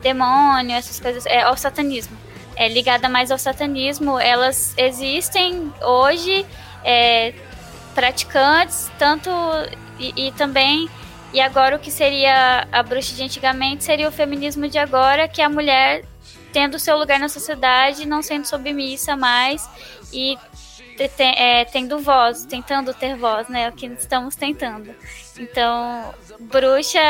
demônio, 0.00 0.74
essas 0.74 0.98
coisas, 0.98 1.26
é, 1.26 1.42
ao 1.42 1.54
satanismo. 1.58 2.16
É, 2.56 2.68
ligada 2.68 3.06
mais 3.06 3.30
ao 3.30 3.36
satanismo, 3.38 4.18
elas 4.18 4.72
existem 4.78 5.70
hoje, 5.82 6.46
é, 6.82 7.34
praticantes, 7.94 8.90
tanto 8.98 9.30
e, 9.98 10.28
e 10.28 10.32
também 10.32 10.88
e 11.32 11.40
agora 11.40 11.76
o 11.76 11.78
que 11.78 11.90
seria 11.90 12.66
a 12.72 12.82
bruxa 12.82 13.14
de 13.14 13.22
antigamente 13.22 13.84
seria 13.84 14.08
o 14.08 14.12
feminismo 14.12 14.66
de 14.66 14.78
agora, 14.78 15.28
que 15.28 15.42
é 15.42 15.44
a 15.44 15.48
mulher 15.48 16.02
tendo 16.52 16.78
seu 16.78 16.96
lugar 16.96 17.20
na 17.20 17.28
sociedade, 17.28 18.06
não 18.06 18.22
sendo 18.22 18.46
submissa 18.46 19.14
mais 19.14 19.68
e 20.10 20.38
é, 21.18 21.64
tendo 21.64 21.98
voz, 21.98 22.44
tentando 22.44 22.92
ter 22.92 23.16
voz, 23.16 23.48
né? 23.48 23.64
É 23.64 23.68
o 23.68 23.72
que 23.72 23.86
estamos 23.86 24.34
tentando. 24.34 24.94
Então, 25.38 26.14
bruxa, 26.40 27.00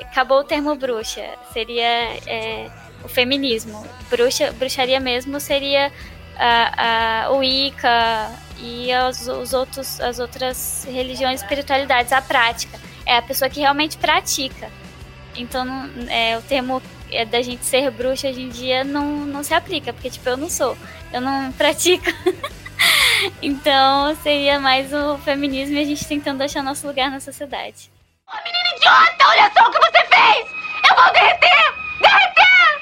acabou 0.00 0.40
o 0.40 0.44
termo 0.44 0.74
bruxa, 0.74 1.24
seria 1.52 2.16
é, 2.26 2.70
o 3.04 3.08
feminismo. 3.08 3.86
Bruxa, 4.10 4.52
bruxaria 4.52 4.98
mesmo 4.98 5.38
seria 5.38 5.92
a, 6.36 7.26
a, 7.26 7.32
o 7.32 7.42
Ica 7.42 8.30
e 8.58 8.88
os, 9.08 9.28
os 9.28 9.52
outros, 9.52 10.00
as 10.00 10.18
outras 10.18 10.86
religiões, 10.90 11.42
espiritualidades, 11.42 12.12
a 12.12 12.20
prática. 12.20 12.78
É 13.04 13.16
a 13.16 13.22
pessoa 13.22 13.48
que 13.48 13.60
realmente 13.60 13.96
pratica. 13.96 14.70
Então, 15.36 15.66
é, 16.08 16.36
o 16.36 16.42
termo 16.42 16.82
é, 17.10 17.24
da 17.24 17.40
gente 17.42 17.64
ser 17.64 17.90
bruxa 17.90 18.28
hoje 18.28 18.42
em 18.42 18.48
dia 18.48 18.82
não, 18.82 19.04
não 19.26 19.42
se 19.42 19.54
aplica, 19.54 19.92
porque, 19.92 20.10
tipo, 20.10 20.28
eu 20.28 20.36
não 20.36 20.50
sou, 20.50 20.76
eu 21.12 21.20
não 21.20 21.52
pratico. 21.52 22.06
então, 23.42 24.14
seria 24.22 24.58
mais 24.58 24.92
o 24.92 25.18
feminismo 25.18 25.76
e 25.76 25.80
a 25.80 25.84
gente 25.84 26.06
tentando 26.06 26.42
achar 26.42 26.62
nosso 26.62 26.86
lugar 26.86 27.10
na 27.10 27.20
sociedade. 27.20 27.90
Oh, 28.28 28.36
menina 28.44 28.76
idiota, 28.76 29.28
olha 29.28 29.50
só 29.56 29.68
o 29.68 29.70
que 29.70 29.78
você 29.78 30.04
fez! 30.06 30.46
Eu 30.88 30.96
vou 30.96 31.12
derreter! 31.12 31.74
Derreter! 32.00 32.80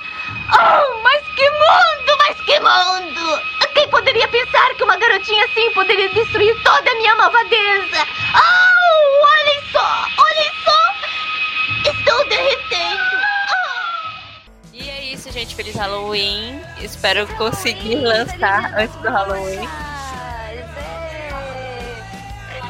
Oh, 0.52 1.02
mas 1.02 1.22
que 1.34 1.50
mundo, 1.50 2.18
mas 2.18 2.40
que 2.40 2.60
mundo! 2.60 3.54
Quem 3.74 3.88
poderia 3.88 4.28
pensar 4.28 4.72
que 4.76 4.84
uma 4.84 4.96
garotinha 4.96 5.44
assim 5.46 5.70
poderia 5.72 6.08
destruir 6.10 6.54
toda 6.62 6.90
a 6.90 6.94
minha 6.94 7.14
malvadeza? 7.16 8.06
Oh, 8.34 9.26
olhem 9.26 9.62
só, 9.72 10.06
olhem 10.16 10.52
só! 10.64 11.90
Estou 11.90 12.28
derretendo! 12.28 13.14
E 14.72 14.90
é 14.90 15.04
isso, 15.04 15.30
gente. 15.32 15.54
Feliz 15.54 15.74
Halloween. 15.74 16.60
Espero 16.80 17.26
conseguir 17.36 17.96
lançar 17.96 18.72
antes 18.78 18.96
do 18.96 19.08
Halloween. 19.10 19.68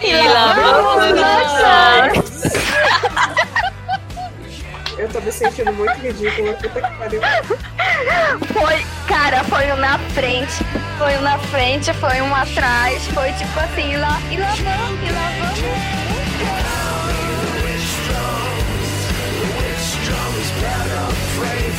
E 0.05 0.29
lá 0.29 0.53
vamos 0.53 1.21
nós. 1.21 2.53
Eu 4.99 5.09
tô 5.09 5.21
me 5.21 5.33
sentindo 5.33 5.73
muito 5.73 5.99
ridícula, 5.99 6.53
puta 6.55 6.83
que 6.83 6.97
pariu. 6.97 7.21
Foi, 8.53 8.87
cara, 9.09 9.43
foi 9.45 9.73
um 9.73 9.77
na 9.77 9.99
frente, 9.99 10.65
foi 10.99 11.17
um 11.17 11.23
na 11.23 11.39
frente, 11.39 11.93
foi 11.95 12.21
um 12.21 12.35
atrás, 12.35 13.05
foi 13.09 13.33
tipo 13.33 13.59
assim, 13.61 13.93
e 13.93 13.97
lá, 13.97 14.21
e 14.31 14.37
lá 14.37 14.55
vamos, 14.55 15.09
e 15.09 15.13
lá 15.13 15.33
vamos. 15.39 16.05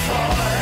Fall 0.08 0.55